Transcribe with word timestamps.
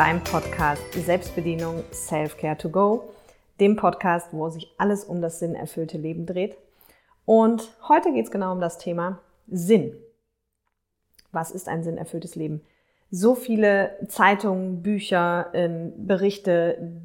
beim 0.00 0.24
Podcast 0.24 0.82
Selbstbedienung 0.94 1.84
Self-Care 1.92 2.56
to 2.56 2.70
Go, 2.70 3.10
dem 3.60 3.76
Podcast, 3.76 4.28
wo 4.32 4.48
sich 4.48 4.72
alles 4.78 5.04
um 5.04 5.20
das 5.20 5.40
sinnerfüllte 5.40 5.98
Leben 5.98 6.24
dreht. 6.24 6.56
Und 7.26 7.70
heute 7.86 8.10
geht 8.14 8.24
es 8.24 8.30
genau 8.30 8.52
um 8.52 8.62
das 8.62 8.78
Thema 8.78 9.20
Sinn. 9.46 9.94
Was 11.32 11.50
ist 11.50 11.68
ein 11.68 11.84
sinnerfülltes 11.84 12.34
Leben? 12.34 12.62
So 13.10 13.34
viele 13.34 13.90
Zeitungen, 14.08 14.82
Bücher, 14.82 15.50
ähm, 15.52 15.92
Berichte, 16.06 17.02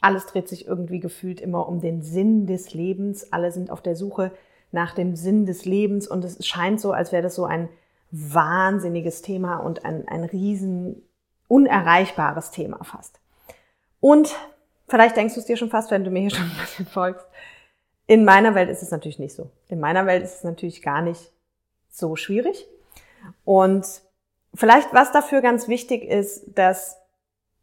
alles 0.00 0.26
dreht 0.26 0.48
sich 0.48 0.68
irgendwie 0.68 1.00
gefühlt 1.00 1.40
immer 1.40 1.68
um 1.68 1.80
den 1.80 2.02
Sinn 2.02 2.46
des 2.46 2.72
Lebens. 2.74 3.32
Alle 3.32 3.50
sind 3.50 3.72
auf 3.72 3.82
der 3.82 3.96
Suche 3.96 4.30
nach 4.70 4.94
dem 4.94 5.16
Sinn 5.16 5.46
des 5.46 5.64
Lebens 5.64 6.06
und 6.06 6.24
es 6.24 6.46
scheint 6.46 6.80
so, 6.80 6.92
als 6.92 7.10
wäre 7.10 7.24
das 7.24 7.34
so 7.34 7.44
ein 7.44 7.68
wahnsinniges 8.12 9.20
Thema 9.22 9.56
und 9.56 9.84
ein, 9.84 10.06
ein 10.06 10.22
riesen 10.22 11.02
unerreichbares 11.48 12.50
Thema 12.50 12.82
fast. 12.84 13.20
Und 14.00 14.34
vielleicht 14.88 15.16
denkst 15.16 15.34
du 15.34 15.40
es 15.40 15.46
dir 15.46 15.56
schon 15.56 15.70
fast, 15.70 15.90
wenn 15.90 16.04
du 16.04 16.10
mir 16.10 16.20
hier 16.20 16.30
schon 16.30 16.44
ein 16.50 16.56
bisschen 16.60 16.86
folgst. 16.86 17.26
In 18.06 18.24
meiner 18.24 18.54
Welt 18.54 18.70
ist 18.70 18.82
es 18.82 18.90
natürlich 18.90 19.18
nicht 19.18 19.34
so. 19.34 19.50
In 19.68 19.80
meiner 19.80 20.06
Welt 20.06 20.22
ist 20.22 20.36
es 20.36 20.44
natürlich 20.44 20.82
gar 20.82 21.02
nicht 21.02 21.32
so 21.90 22.14
schwierig. 22.14 22.66
Und 23.44 23.86
vielleicht, 24.54 24.92
was 24.92 25.12
dafür 25.12 25.40
ganz 25.40 25.66
wichtig 25.66 26.04
ist, 26.04 26.56
dass 26.56 26.96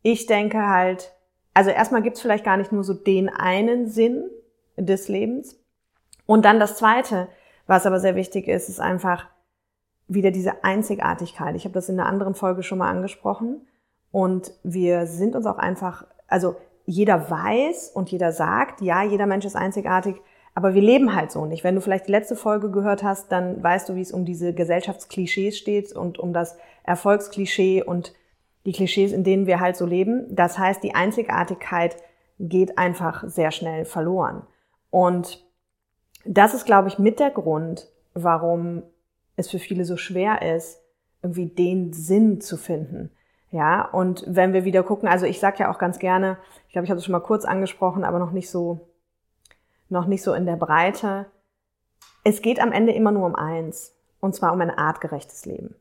ich 0.02 0.26
denke 0.26 0.68
halt, 0.68 1.14
also 1.54 1.70
erstmal 1.70 2.02
gibt 2.02 2.18
es 2.18 2.22
vielleicht 2.22 2.44
gar 2.44 2.58
nicht 2.58 2.72
nur 2.72 2.84
so 2.84 2.94
den 2.94 3.30
einen 3.30 3.88
Sinn 3.88 4.30
des 4.76 5.08
Lebens. 5.08 5.58
Und 6.26 6.46
dann 6.46 6.60
das 6.60 6.78
Zweite, 6.78 7.30
was 7.68 7.86
aber 7.86 8.00
sehr 8.00 8.16
wichtig 8.16 8.48
ist, 8.48 8.70
ist 8.70 8.80
einfach 8.80 9.28
wieder 10.08 10.32
diese 10.32 10.64
Einzigartigkeit. 10.64 11.56
Ich 11.56 11.66
habe 11.66 11.74
das 11.74 11.90
in 11.90 12.00
einer 12.00 12.10
anderen 12.10 12.36
Folge 12.36 12.64
schon 12.64 12.80
mal 12.80 12.90
angesprochen. 12.90 13.68
Und 14.14 14.54
wir 14.62 15.08
sind 15.08 15.36
uns 15.36 15.48
auch 15.48 15.58
einfach, 15.58 16.06
also 16.28 16.56
jeder 16.86 17.32
weiß 17.32 17.90
und 17.96 18.12
jeder 18.12 18.32
sagt, 18.32 18.80
ja, 18.80 19.02
jeder 19.02 19.26
Mensch 19.26 19.44
ist 19.44 19.56
einzigartig, 19.56 20.18
aber 20.54 20.76
wir 20.76 20.84
leben 20.84 21.16
halt 21.16 21.32
so 21.32 21.48
nicht. 21.48 21.64
Wenn 21.64 21.74
du 21.74 21.82
vielleicht 21.82 22.06
die 22.06 22.12
letzte 22.12 22.36
Folge 22.36 22.70
gehört 22.70 23.02
hast, 23.02 23.32
dann 23.32 23.64
weißt 23.64 23.90
du, 23.90 23.96
wie 23.96 24.02
es 24.02 24.12
um 24.12 24.24
diese 24.24 24.54
Gesellschaftsklischees 24.54 25.58
steht 25.58 25.94
und 25.94 26.20
um 26.20 26.32
das 26.32 26.56
Erfolgsklischee 26.84 27.82
und 27.82 28.14
die 28.68 28.72
Klischees, 28.72 29.14
in 29.14 29.24
denen 29.24 29.48
wir 29.48 29.60
halt 29.60 29.76
so 29.76 29.88
leben. 29.88 30.28
Das 30.30 30.60
heißt, 30.60 30.84
die 30.84 30.94
Einzigartigkeit 30.94 31.98
geht 32.38 32.78
einfach 32.78 33.24
sehr 33.28 33.50
schnell 33.50 33.84
verloren. 33.84 34.44
Und 34.92 35.44
das 36.24 36.54
ist, 36.54 36.68
glaube 36.68 36.88
ich, 36.88 37.00
mit 37.00 37.20
der 37.20 37.32
Grund, 37.32 37.88
warum 38.14 38.84
es 39.38 39.50
für 39.50 39.58
viele 39.58 39.86
so 39.86 39.98
schwer 39.98 40.44
ist, 40.56 40.84
irgendwie 41.24 41.48
den 41.48 41.94
Sinn 41.94 42.42
zu 42.42 42.58
finden. 42.58 43.10
Ja, 43.54 43.86
und 43.86 44.24
wenn 44.26 44.52
wir 44.52 44.66
wieder 44.66 44.82
gucken, 44.82 45.08
also 45.08 45.28
ich 45.28 45.40
sage 45.40 45.60
ja 45.60 45.72
auch 45.72 45.78
ganz 45.78 46.00
gerne, 46.00 46.38
ich 46.66 46.74
glaube, 46.74 46.86
ich 46.86 46.90
habe 46.90 46.98
es 46.98 47.06
schon 47.06 47.12
mal 47.12 47.20
kurz 47.20 47.46
angesprochen, 47.46 48.04
aber 48.04 48.18
noch 48.18 48.32
nicht 48.32 48.50
so, 48.50 48.88
noch 49.90 50.08
nicht 50.08 50.24
so 50.24 50.34
in 50.34 50.48
der 50.48 50.56
Breite. 50.56 51.28
Es 52.24 52.42
geht 52.42 52.60
am 52.60 52.72
Ende 52.72 52.94
immer 52.94 53.12
nur 53.12 53.28
um 53.28 53.36
eins, 53.36 53.96
und 54.20 54.34
zwar 54.34 54.54
um 54.54 54.62
ein 54.62 54.72
artgerechtes 54.72 55.46
Leben. 55.46 55.76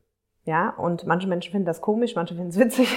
Ja, 0.45 0.69
und 0.69 1.07
manche 1.07 1.27
Menschen 1.27 1.51
finden 1.51 1.65
das 1.65 1.81
komisch, 1.81 2.13
manche 2.15 2.35
finden 2.35 2.51
es 2.51 2.59
witzig. 2.59 2.95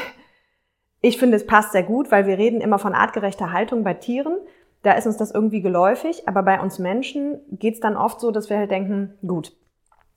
Ich 1.01 1.17
finde, 1.17 1.39
es 1.39 1.47
passt 1.47 1.73
sehr 1.73 1.83
gut, 1.83 2.11
weil 2.11 2.27
wir 2.27 2.37
reden 2.37 2.61
immer 2.61 2.79
von 2.79 2.95
artgerechter 2.95 3.53
Haltung 3.53 3.83
bei 3.83 3.95
Tieren. 3.95 4.37
Da 4.83 4.93
ist 4.93 5.07
uns 5.07 5.17
das 5.17 5.31
irgendwie 5.31 5.63
geläufig, 5.63 6.29
aber 6.29 6.42
bei 6.42 6.61
uns 6.61 6.79
Menschen 6.79 7.41
geht 7.51 7.75
es 7.75 7.81
dann 7.81 7.97
oft 7.97 8.20
so, 8.20 8.31
dass 8.31 8.51
wir 8.51 8.59
halt 8.59 8.70
denken, 8.70 9.15
gut, 9.27 9.57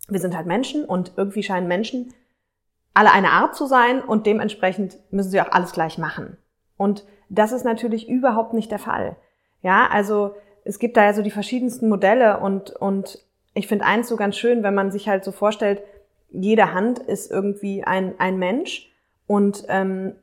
wir 0.09 0.19
sind 0.19 0.36
halt 0.36 0.48
Menschen 0.48 0.84
und 0.84 1.14
irgendwie 1.16 1.44
scheinen 1.44 1.69
Menschen 1.69 2.14
alle 3.00 3.14
eine 3.14 3.32
Art 3.32 3.56
zu 3.56 3.66
sein 3.66 4.02
und 4.02 4.26
dementsprechend 4.28 5.00
müssen 5.10 5.32
sie 5.32 5.40
auch 5.40 5.54
alles 5.54 5.72
gleich 5.72 5.98
machen. 5.98 6.36
Und 6.76 7.06
das 7.30 7.54
ist 7.54 7.64
natürlich 7.64 8.10
überhaupt 8.10 8.54
nicht 8.54 8.72
der 8.72 8.78
Fall. 8.78 9.16
Ja, 9.62 9.88
also 9.90 10.36
es 10.66 10.80
gibt 10.80 10.98
da 10.98 11.06
ja 11.06 11.14
so 11.14 11.22
die 11.22 11.32
verschiedensten 11.32 11.88
Modelle 11.88 12.42
und, 12.42 12.72
und 12.72 13.24
ich 13.54 13.70
finde 13.70 13.86
eins 13.86 14.10
so 14.10 14.18
ganz 14.18 14.36
schön, 14.36 14.64
wenn 14.64 14.76
man 14.76 14.92
sich 14.92 15.08
halt 15.08 15.24
so 15.24 15.32
vorstellt, 15.32 15.82
jede 16.30 16.74
Hand 16.74 17.00
ist 17.00 17.32
irgendwie 17.32 17.86
ein, 17.86 18.16
ein 18.20 18.38
Mensch 18.38 18.92
und, 19.28 19.64
ähm, 19.70 20.16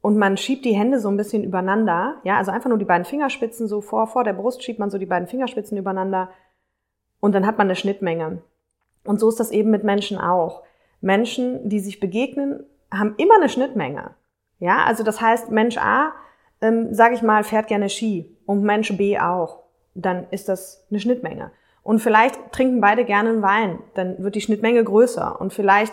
und 0.00 0.18
man 0.18 0.36
schiebt 0.36 0.64
die 0.64 0.74
Hände 0.74 0.98
so 0.98 1.10
ein 1.10 1.16
bisschen 1.16 1.44
übereinander. 1.44 2.16
Ja, 2.24 2.36
also 2.36 2.50
einfach 2.50 2.68
nur 2.68 2.78
die 2.78 2.84
beiden 2.84 3.04
Fingerspitzen 3.04 3.68
so 3.68 3.80
vor, 3.80 4.08
vor 4.08 4.24
der 4.24 4.32
Brust 4.32 4.64
schiebt 4.64 4.80
man 4.80 4.90
so 4.90 4.98
die 4.98 5.06
beiden 5.06 5.28
Fingerspitzen 5.28 5.78
übereinander 5.78 6.30
und 7.20 7.32
dann 7.32 7.46
hat 7.46 7.58
man 7.58 7.68
eine 7.68 7.76
Schnittmenge. 7.76 8.42
Und 9.04 9.20
so 9.20 9.28
ist 9.28 9.38
das 9.38 9.52
eben 9.52 9.70
mit 9.70 9.84
Menschen 9.84 10.18
auch. 10.18 10.64
Menschen, 11.04 11.68
die 11.68 11.80
sich 11.80 12.00
begegnen, 12.00 12.64
haben 12.90 13.14
immer 13.18 13.34
eine 13.34 13.50
Schnittmenge. 13.50 14.14
Ja, 14.58 14.84
also 14.84 15.04
das 15.04 15.20
heißt, 15.20 15.50
Mensch 15.50 15.76
A, 15.76 16.12
ähm, 16.62 16.94
sage 16.94 17.14
ich 17.14 17.22
mal, 17.22 17.44
fährt 17.44 17.68
gerne 17.68 17.90
Ski 17.90 18.34
und 18.46 18.62
Mensch 18.62 18.96
B 18.96 19.18
auch. 19.18 19.64
Dann 19.94 20.26
ist 20.30 20.48
das 20.48 20.86
eine 20.90 20.98
Schnittmenge. 20.98 21.52
Und 21.82 22.00
vielleicht 22.00 22.52
trinken 22.52 22.80
beide 22.80 23.04
gerne 23.04 23.28
einen 23.28 23.42
Wein, 23.42 23.78
dann 23.92 24.22
wird 24.22 24.34
die 24.34 24.40
Schnittmenge 24.40 24.82
größer. 24.82 25.38
Und 25.38 25.52
vielleicht 25.52 25.92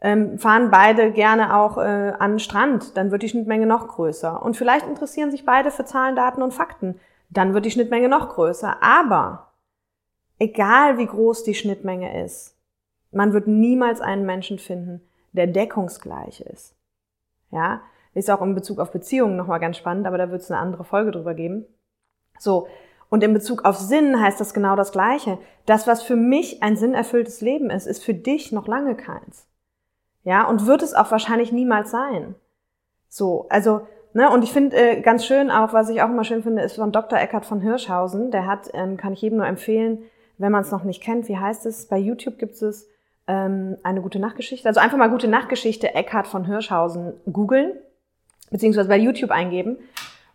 ähm, 0.00 0.38
fahren 0.38 0.70
beide 0.70 1.12
gerne 1.12 1.54
auch 1.54 1.76
äh, 1.76 2.14
an 2.18 2.32
den 2.32 2.38
Strand, 2.38 2.96
dann 2.96 3.10
wird 3.10 3.22
die 3.22 3.28
Schnittmenge 3.28 3.66
noch 3.66 3.86
größer. 3.86 4.42
Und 4.42 4.56
vielleicht 4.56 4.86
interessieren 4.86 5.30
sich 5.30 5.44
beide 5.44 5.70
für 5.70 5.84
Zahlen, 5.84 6.16
Daten 6.16 6.40
und 6.40 6.54
Fakten, 6.54 6.98
dann 7.28 7.52
wird 7.52 7.66
die 7.66 7.70
Schnittmenge 7.70 8.08
noch 8.08 8.30
größer. 8.30 8.82
Aber 8.82 9.52
egal 10.38 10.96
wie 10.96 11.06
groß 11.06 11.44
die 11.44 11.54
Schnittmenge 11.54 12.24
ist, 12.24 12.57
man 13.10 13.32
wird 13.32 13.46
niemals 13.46 14.00
einen 14.00 14.26
Menschen 14.26 14.58
finden, 14.58 15.00
der 15.32 15.46
deckungsgleich 15.46 16.40
ist. 16.40 16.74
Ja, 17.50 17.82
ist 18.14 18.30
auch 18.30 18.42
in 18.42 18.54
Bezug 18.54 18.78
auf 18.78 18.92
Beziehungen 18.92 19.36
nochmal 19.36 19.60
ganz 19.60 19.76
spannend, 19.76 20.06
aber 20.06 20.18
da 20.18 20.30
wird 20.30 20.42
es 20.42 20.50
eine 20.50 20.60
andere 20.60 20.84
Folge 20.84 21.12
drüber 21.12 21.34
geben. 21.34 21.66
So, 22.38 22.66
und 23.10 23.22
in 23.22 23.32
Bezug 23.32 23.64
auf 23.64 23.76
Sinn 23.76 24.20
heißt 24.20 24.40
das 24.40 24.52
genau 24.52 24.76
das 24.76 24.92
Gleiche. 24.92 25.38
Das, 25.66 25.86
was 25.86 26.02
für 26.02 26.16
mich 26.16 26.62
ein 26.62 26.76
sinnerfülltes 26.76 27.40
Leben 27.40 27.70
ist, 27.70 27.86
ist 27.86 28.04
für 28.04 28.14
dich 28.14 28.52
noch 28.52 28.66
lange 28.66 28.96
keins. 28.96 29.46
Ja, 30.24 30.46
und 30.46 30.66
wird 30.66 30.82
es 30.82 30.94
auch 30.94 31.10
wahrscheinlich 31.10 31.52
niemals 31.52 31.90
sein. 31.90 32.34
So, 33.08 33.46
also, 33.48 33.86
ne, 34.12 34.30
und 34.30 34.44
ich 34.44 34.52
finde 34.52 34.76
äh, 34.76 35.00
ganz 35.00 35.24
schön 35.24 35.50
auch, 35.50 35.72
was 35.72 35.88
ich 35.88 36.02
auch 36.02 36.10
immer 36.10 36.24
schön 36.24 36.42
finde, 36.42 36.62
ist 36.62 36.76
von 36.76 36.92
Dr. 36.92 37.18
Eckhard 37.18 37.46
von 37.46 37.60
Hirschhausen. 37.60 38.30
Der 38.30 38.46
hat, 38.46 38.68
ähm, 38.74 38.98
kann 38.98 39.14
ich 39.14 39.22
jedem 39.22 39.38
nur 39.38 39.46
empfehlen, 39.46 40.02
wenn 40.36 40.52
man 40.52 40.62
es 40.62 40.70
noch 40.70 40.84
nicht 40.84 41.02
kennt, 41.02 41.28
wie 41.28 41.38
heißt 41.38 41.64
es? 41.64 41.86
Bei 41.86 41.96
YouTube 41.96 42.38
gibt 42.38 42.60
es 42.60 42.88
ähm, 43.28 43.76
eine 43.84 44.00
gute 44.00 44.18
Nachtgeschichte. 44.18 44.66
Also 44.66 44.80
einfach 44.80 44.98
mal 44.98 45.10
gute 45.10 45.28
Nachtgeschichte 45.28 45.94
Eckhard 45.94 46.26
von 46.26 46.46
Hirschhausen 46.46 47.12
googeln, 47.30 47.74
beziehungsweise 48.50 48.88
bei 48.88 48.98
YouTube 48.98 49.30
eingeben. 49.30 49.78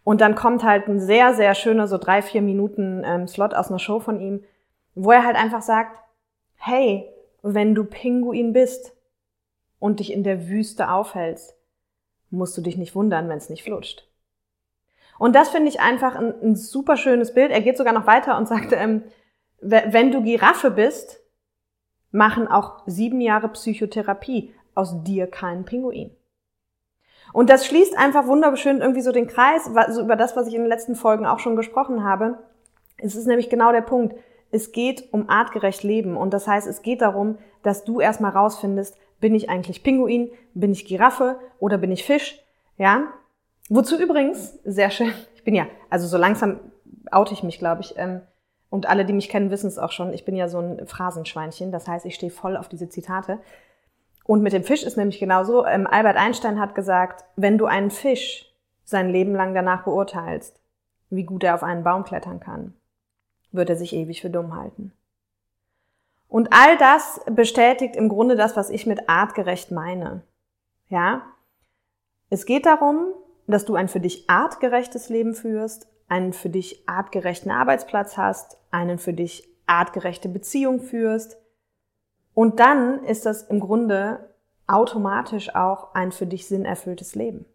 Und 0.04 0.22
dann 0.22 0.36
kommt 0.36 0.64
halt 0.64 0.88
ein 0.88 1.00
sehr, 1.00 1.34
sehr 1.34 1.56
schöner, 1.56 1.88
so 1.88 1.98
drei, 1.98 2.22
vier 2.22 2.42
Minuten 2.42 3.04
ähm, 3.06 3.28
Slot 3.28 3.54
aus 3.54 3.70
einer 3.70 3.80
Show 3.80 4.00
von 4.00 4.22
ihm, 4.22 4.44
wo 4.96 5.12
er 5.12 5.26
halt 5.26 5.36
einfach 5.36 5.62
sagt, 5.62 6.00
hey, 6.56 7.10
wenn 7.42 7.74
du 7.74 7.84
Pinguin 7.84 8.54
bist 8.54 8.94
und 9.80 10.00
dich 10.00 10.14
in 10.14 10.24
der 10.24 10.48
Wüste 10.48 10.90
aufhältst, 10.90 11.58
musst 12.30 12.56
du 12.58 12.62
dich 12.62 12.78
nicht 12.78 12.96
wundern, 12.96 13.28
wenn 13.28 13.38
es 13.38 13.50
nicht 13.50 13.64
flutscht. 13.64 14.08
Und 15.18 15.36
das 15.36 15.50
finde 15.50 15.70
ich 15.70 15.80
einfach 15.80 16.16
ein, 16.16 16.34
ein, 16.42 16.56
super 16.56 16.98
schönes 16.98 17.34
Bild. 17.34 17.52
Er 17.52 17.62
geht 17.62 17.78
sogar 17.78 17.94
noch 17.94 18.08
weiter 18.08 18.38
und 18.38 18.48
sagt, 18.48 18.72
ähm, 18.74 19.04
wenn 19.62 20.12
du 20.12 20.22
Giraffe 20.22 20.72
bist, 20.72 21.23
machen 22.14 22.48
auch 22.48 22.84
sieben 22.86 23.20
Jahre 23.20 23.50
Psychotherapie 23.50 24.54
aus 24.76 25.04
dir 25.04 25.28
keinen 25.28 25.66
Pinguin. 25.66 26.12
Und 27.34 27.50
das 27.50 27.66
schließt 27.66 27.98
einfach 27.98 28.28
wunderschön 28.28 28.80
irgendwie 28.80 29.02
so 29.02 29.12
den 29.12 29.28
Kreis, 29.28 29.70
so 29.90 30.02
über 30.02 30.16
das, 30.16 30.36
was 30.36 30.48
ich 30.48 30.54
in 30.54 30.62
den 30.62 30.70
letzten 30.70 30.96
Folgen 30.96 31.26
auch 31.26 31.40
schon 31.40 31.56
gesprochen 31.56 32.04
habe. 32.04 32.38
Es 32.98 33.16
ist 33.16 33.26
nämlich 33.26 33.50
genau 33.50 33.72
der 33.72 33.82
Punkt. 33.82 34.16
Es 34.52 34.72
geht 34.72 35.12
um 35.12 35.30
artgerecht 35.30 35.82
Leben. 35.82 36.16
Und 36.16 36.34
das 36.34 36.48
heißt, 36.48 36.68
es 36.68 36.84
geht 36.84 37.02
darum, 37.02 37.40
dass 37.64 37.84
du 37.84 38.00
erstmal 38.00 38.32
rausfindest, 38.32 38.96
bin 39.20 39.34
ich 39.34 39.50
eigentlich 39.50 39.84
Pinguin, 39.84 40.30
bin 40.54 40.72
ich 40.72 40.86
Giraffe 40.86 41.40
oder 41.58 41.80
bin 41.80 41.92
ich 41.92 42.04
Fisch? 42.04 42.40
Ja? 42.78 43.08
Wozu 43.70 44.00
übrigens, 44.00 44.60
sehr 44.64 44.92
schön, 44.92 45.14
ich 45.36 45.44
bin 45.44 45.56
ja, 45.56 45.66
also 45.90 46.06
so 46.08 46.18
langsam 46.18 46.60
oute 47.12 47.34
ich 47.34 47.42
mich, 47.42 47.58
glaube 47.58 47.82
ich. 47.82 47.96
Ähm, 47.98 48.22
und 48.74 48.90
alle, 48.90 49.06
die 49.06 49.14
mich 49.14 49.30
kennen, 49.30 49.52
wissen 49.52 49.68
es 49.68 49.78
auch 49.78 49.92
schon. 49.92 50.14
Ich 50.14 50.26
bin 50.26 50.36
ja 50.36 50.48
so 50.48 50.58
ein 50.58 50.88
Phrasenschweinchen. 50.88 51.72
Das 51.72 51.88
heißt, 51.88 52.08
ich 52.08 52.16
stehe 52.16 52.32
voll 52.32 52.58
auf 52.58 52.70
diese 52.70 52.90
Zitate. 52.90 53.38
Und 54.24 54.42
mit 54.42 54.52
dem 54.52 54.64
Fisch 54.64 54.82
ist 54.82 54.98
nämlich 54.98 55.20
genauso. 55.20 55.64
Ähm, 55.64 55.86
Albert 55.86 56.18
Einstein 56.18 56.60
hat 56.60 56.74
gesagt, 56.74 57.24
wenn 57.36 57.60
du 57.60 57.68
einen 57.68 57.92
Fisch 57.92 58.52
sein 58.84 59.12
Leben 59.12 59.36
lang 59.36 59.54
danach 59.54 59.84
beurteilst, 59.84 60.60
wie 61.12 61.24
gut 61.24 61.44
er 61.44 61.54
auf 61.54 61.62
einen 61.62 61.84
Baum 61.84 62.04
klettern 62.04 62.40
kann, 62.40 62.74
wird 63.52 63.70
er 63.70 63.76
sich 63.76 63.94
ewig 63.94 64.22
für 64.22 64.32
dumm 64.32 64.56
halten. 64.56 64.92
Und 66.28 66.52
all 66.52 66.76
das 66.80 67.22
bestätigt 67.30 67.96
im 67.96 68.10
Grunde 68.10 68.36
das, 68.36 68.58
was 68.58 68.72
ich 68.72 68.88
mit 68.88 69.08
artgerecht 69.08 69.70
meine. 69.70 70.24
Ja? 70.90 71.22
Es 72.32 72.48
geht 72.48 72.66
darum, 72.66 73.14
dass 73.46 73.66
du 73.66 73.76
ein 73.76 73.88
für 73.88 74.00
dich 74.00 74.28
artgerechtes 74.32 75.10
Leben 75.10 75.36
führst, 75.36 75.93
einen 76.08 76.34
für 76.34 76.50
dich 76.50 76.88
artgerechten 76.88 77.52
Arbeitsplatz 77.52 78.18
hast, 78.18 78.58
einen 78.72 78.98
für 79.00 79.14
dich 79.14 79.48
artgerechte 79.66 80.30
Beziehung 80.30 80.80
führst, 80.80 81.38
und 82.34 82.60
dann 82.60 83.04
ist 83.04 83.26
das 83.26 83.44
im 83.44 83.60
Grunde 83.60 84.30
automatisch 84.68 85.56
auch 85.56 85.94
ein 85.94 86.12
für 86.12 86.26
dich 86.26 86.48
sinnerfülltes 86.48 87.16
Leben. 87.16 87.46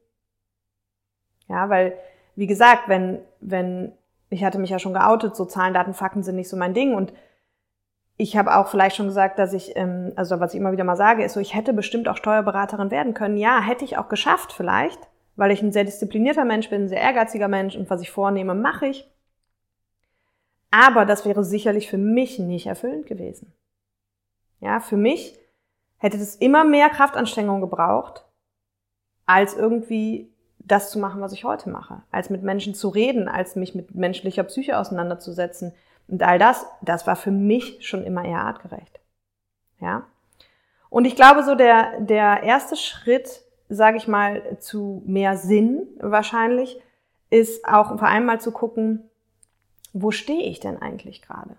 Ja, 1.48 1.68
weil, 1.68 1.98
wie 2.36 2.46
gesagt, 2.46 2.88
wenn, 2.88 3.20
wenn, 3.40 3.92
ich 4.30 4.44
hatte 4.44 4.58
mich 4.58 4.70
ja 4.70 4.78
schon 4.78 4.92
geoutet, 4.92 5.34
so 5.34 5.46
Zahlen, 5.46 5.74
Daten, 5.74 5.94
Fakten 5.94 6.22
sind 6.22 6.36
nicht 6.36 6.48
so 6.48 6.56
mein 6.56 6.74
Ding 6.74 6.94
und 6.94 7.12
ich 8.18 8.36
habe 8.36 8.56
auch 8.56 8.68
vielleicht 8.68 8.96
schon 8.96 9.06
gesagt, 9.06 9.38
dass 9.38 9.52
ich, 9.52 9.76
ähm, 9.76 10.12
also 10.16 10.40
was 10.40 10.52
ich 10.52 10.60
immer 10.60 10.72
wieder 10.72 10.84
mal 10.84 10.96
sage, 10.96 11.24
ist 11.24 11.34
so, 11.34 11.40
ich 11.40 11.54
hätte 11.54 11.72
bestimmt 11.72 12.08
auch 12.08 12.16
Steuerberaterin 12.16 12.90
werden 12.90 13.14
können. 13.14 13.36
Ja, 13.36 13.60
hätte 13.60 13.84
ich 13.84 13.96
auch 13.96 14.08
geschafft 14.08 14.52
vielleicht, 14.52 14.98
weil 15.38 15.52
ich 15.52 15.62
ein 15.62 15.72
sehr 15.72 15.84
disziplinierter 15.84 16.44
Mensch 16.44 16.68
bin, 16.68 16.82
ein 16.82 16.88
sehr 16.88 17.00
ehrgeiziger 17.00 17.46
Mensch 17.46 17.76
und 17.76 17.88
was 17.88 18.02
ich 18.02 18.10
vornehme, 18.10 18.54
mache 18.54 18.88
ich. 18.88 19.08
Aber 20.70 21.06
das 21.06 21.24
wäre 21.24 21.44
sicherlich 21.44 21.88
für 21.88 21.96
mich 21.96 22.40
nicht 22.40 22.66
erfüllend 22.66 23.06
gewesen. 23.06 23.54
Ja, 24.60 24.80
für 24.80 24.96
mich 24.96 25.38
hätte 25.98 26.18
das 26.18 26.34
immer 26.34 26.64
mehr 26.64 26.90
Kraftanstrengung 26.90 27.60
gebraucht, 27.60 28.26
als 29.26 29.54
irgendwie 29.54 30.34
das 30.58 30.90
zu 30.90 30.98
machen, 30.98 31.20
was 31.20 31.32
ich 31.32 31.44
heute 31.44 31.70
mache, 31.70 32.02
als 32.10 32.30
mit 32.30 32.42
Menschen 32.42 32.74
zu 32.74 32.88
reden, 32.88 33.28
als 33.28 33.54
mich 33.54 33.76
mit 33.76 33.94
menschlicher 33.94 34.42
Psyche 34.42 34.76
auseinanderzusetzen, 34.76 35.72
und 36.08 36.22
all 36.22 36.38
das, 36.38 36.66
das 36.80 37.06
war 37.06 37.16
für 37.16 37.30
mich 37.30 37.86
schon 37.86 38.02
immer 38.02 38.24
eher 38.24 38.40
artgerecht. 38.40 38.98
Ja. 39.78 40.06
Und 40.88 41.04
ich 41.04 41.14
glaube, 41.14 41.44
so 41.44 41.54
der, 41.54 42.00
der 42.00 42.42
erste 42.42 42.76
Schritt, 42.76 43.44
sage 43.68 43.96
ich 43.96 44.08
mal, 44.08 44.58
zu 44.60 45.02
mehr 45.06 45.36
Sinn 45.36 45.86
wahrscheinlich, 46.00 46.80
ist 47.30 47.66
auch 47.66 47.98
vor 47.98 48.08
allem 48.08 48.26
mal 48.26 48.40
zu 48.40 48.52
gucken, 48.52 49.10
wo 49.92 50.10
stehe 50.10 50.42
ich 50.42 50.60
denn 50.60 50.80
eigentlich 50.80 51.22
gerade? 51.22 51.56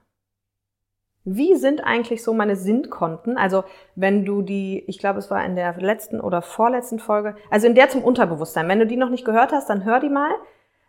Wie 1.26 1.56
sind 1.56 1.82
eigentlich 1.82 2.24
so 2.24 2.34
meine 2.34 2.56
Sinnkonten? 2.56 3.38
Also 3.38 3.64
wenn 3.96 4.26
du 4.26 4.42
die, 4.42 4.84
ich 4.88 5.00
glaube, 5.00 5.20
es 5.20 5.30
war 5.30 5.46
in 5.46 5.56
der 5.56 5.76
letzten 5.78 6.22
oder 6.22 6.42
vorletzten 6.42 7.00
Folge, 7.00 7.36
also 7.50 7.68
in 7.68 7.76
der 7.76 7.90
zum 7.90 8.04
Unterbewusstsein. 8.04 8.68
Wenn 8.68 8.80
du 8.80 8.88
die 8.88 8.98
noch 8.98 9.10
nicht 9.10 9.26
gehört 9.26 9.52
hast, 9.52 9.70
dann 9.70 9.84
hör 9.84 10.00
die 10.00 10.10
mal. 10.10 10.32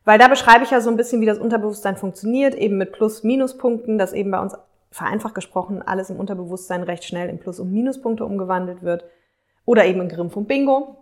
Weil 0.04 0.18
da 0.18 0.28
beschreibe 0.28 0.64
ich 0.64 0.70
ja 0.70 0.80
so 0.80 0.88
ein 0.88 0.96
bisschen, 0.96 1.20
wie 1.20 1.26
das 1.26 1.38
Unterbewusstsein 1.38 1.96
funktioniert, 1.96 2.54
eben 2.54 2.78
mit 2.78 2.92
Plus-Minus-Punkten, 2.92 3.98
dass 3.98 4.14
eben 4.14 4.30
bei 4.30 4.40
uns 4.40 4.56
vereinfacht 4.90 5.34
gesprochen 5.34 5.82
alles 5.82 6.10
im 6.10 6.16
Unterbewusstsein 6.16 6.82
recht 6.82 7.04
schnell 7.04 7.28
in 7.28 7.38
Plus- 7.38 7.60
und 7.60 7.72
Minuspunkte 7.72 8.24
umgewandelt 8.24 8.82
wird. 8.82 9.04
Oder 9.66 9.84
eben 9.84 10.00
in 10.00 10.08
Grimm 10.08 10.28
und 10.28 10.48
Bingo. 10.48 10.96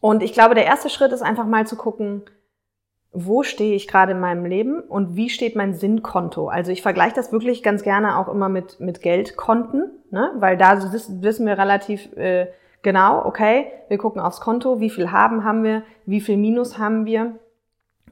Und 0.00 0.22
ich 0.22 0.32
glaube, 0.32 0.54
der 0.54 0.64
erste 0.64 0.88
Schritt 0.88 1.12
ist 1.12 1.22
einfach 1.22 1.46
mal 1.46 1.66
zu 1.66 1.76
gucken, 1.76 2.22
wo 3.12 3.42
stehe 3.42 3.74
ich 3.74 3.88
gerade 3.88 4.12
in 4.12 4.20
meinem 4.20 4.44
Leben 4.44 4.80
und 4.80 5.16
wie 5.16 5.30
steht 5.30 5.56
mein 5.56 5.74
Sinnkonto? 5.74 6.48
Also 6.48 6.70
ich 6.70 6.80
vergleiche 6.80 7.16
das 7.16 7.32
wirklich 7.32 7.62
ganz 7.62 7.82
gerne 7.82 8.16
auch 8.18 8.28
immer 8.28 8.48
mit, 8.48 8.78
mit 8.78 9.02
Geldkonten, 9.02 9.90
ne? 10.10 10.32
weil 10.36 10.56
da 10.56 10.80
wissen 10.92 11.46
wir 11.46 11.58
relativ 11.58 12.12
äh, 12.16 12.46
genau, 12.82 13.24
okay, 13.24 13.66
wir 13.88 13.98
gucken 13.98 14.20
aufs 14.20 14.40
Konto, 14.40 14.78
wie 14.78 14.90
viel 14.90 15.10
haben 15.10 15.44
haben 15.44 15.64
wir, 15.64 15.82
wie 16.06 16.20
viel 16.20 16.36
Minus 16.36 16.78
haben 16.78 17.04
wir 17.04 17.34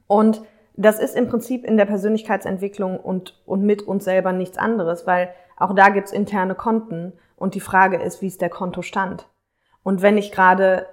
und 0.07 0.41
das 0.75 0.99
ist 0.99 1.15
im 1.15 1.27
Prinzip 1.27 1.65
in 1.65 1.77
der 1.77 1.85
Persönlichkeitsentwicklung 1.85 2.99
und, 2.99 3.41
und 3.45 3.63
mit 3.63 3.81
uns 3.81 4.05
selber 4.05 4.33
nichts 4.33 4.57
anderes, 4.57 5.07
weil 5.07 5.29
auch 5.57 5.75
da 5.75 5.89
gibt's 5.89 6.11
interne 6.11 6.55
Konten 6.55 7.13
und 7.35 7.53
die 7.53 7.59
Frage 7.59 7.97
ist, 7.97 8.21
wie 8.21 8.27
ist 8.27 8.41
der 8.41 8.49
Kontostand? 8.49 9.27
Und 9.83 10.01
wenn 10.01 10.17
ich 10.17 10.31
gerade 10.31 10.85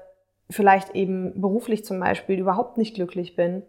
vielleicht 0.51 0.95
eben 0.95 1.41
beruflich 1.41 1.85
zum 1.85 2.01
Beispiel 2.01 2.39
überhaupt 2.39 2.79
nicht 2.79 2.95
glücklich 2.95 3.37
bin, 3.37 3.63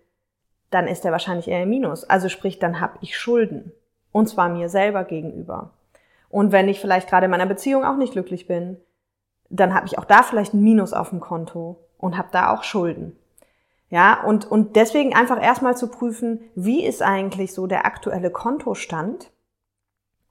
dann 0.69 0.87
ist 0.87 1.03
der 1.03 1.11
wahrscheinlich 1.11 1.47
eher 1.47 1.63
im 1.63 1.69
Minus. 1.69 2.03
Also 2.03 2.29
sprich, 2.29 2.59
dann 2.59 2.79
habe 2.79 2.97
ich 3.01 3.17
Schulden. 3.17 3.71
Und 4.11 4.27
zwar 4.27 4.49
mir 4.49 4.69
selber 4.69 5.03
gegenüber. 5.03 5.71
Und 6.29 6.51
wenn 6.51 6.67
ich 6.67 6.79
vielleicht 6.79 7.09
gerade 7.09 7.25
in 7.25 7.31
meiner 7.31 7.45
Beziehung 7.45 7.85
auch 7.85 7.97
nicht 7.97 8.13
glücklich 8.13 8.47
bin, 8.47 8.77
dann 9.49 9.73
habe 9.73 9.87
ich 9.87 9.97
auch 9.97 10.05
da 10.05 10.23
vielleicht 10.23 10.53
ein 10.53 10.63
Minus 10.63 10.93
auf 10.93 11.09
dem 11.09 11.19
Konto 11.19 11.79
und 11.97 12.17
habe 12.17 12.29
da 12.31 12.53
auch 12.53 12.63
Schulden. 12.63 13.17
Ja, 13.89 14.21
und, 14.23 14.49
und 14.49 14.75
deswegen 14.75 15.15
einfach 15.15 15.41
erstmal 15.41 15.77
zu 15.77 15.87
prüfen, 15.87 16.41
wie 16.55 16.85
ist 16.85 17.01
eigentlich 17.01 17.53
so 17.53 17.67
der 17.67 17.85
aktuelle 17.85 18.29
Kontostand? 18.29 19.31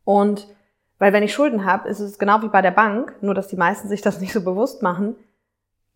Und 0.04 0.54
weil 0.99 1.14
wenn 1.14 1.22
ich 1.22 1.32
Schulden 1.32 1.64
habe, 1.64 1.88
ist 1.88 2.00
es 2.00 2.19
genau 2.19 2.42
wie 2.42 2.49
bei 2.49 2.60
der 2.60 2.70
Bank, 2.70 3.16
nur 3.22 3.34
dass 3.34 3.49
die 3.49 3.56
meisten 3.56 3.88
sich 3.88 4.02
das 4.02 4.20
nicht 4.20 4.32
so 4.32 4.42
bewusst 4.42 4.82
machen, 4.82 5.16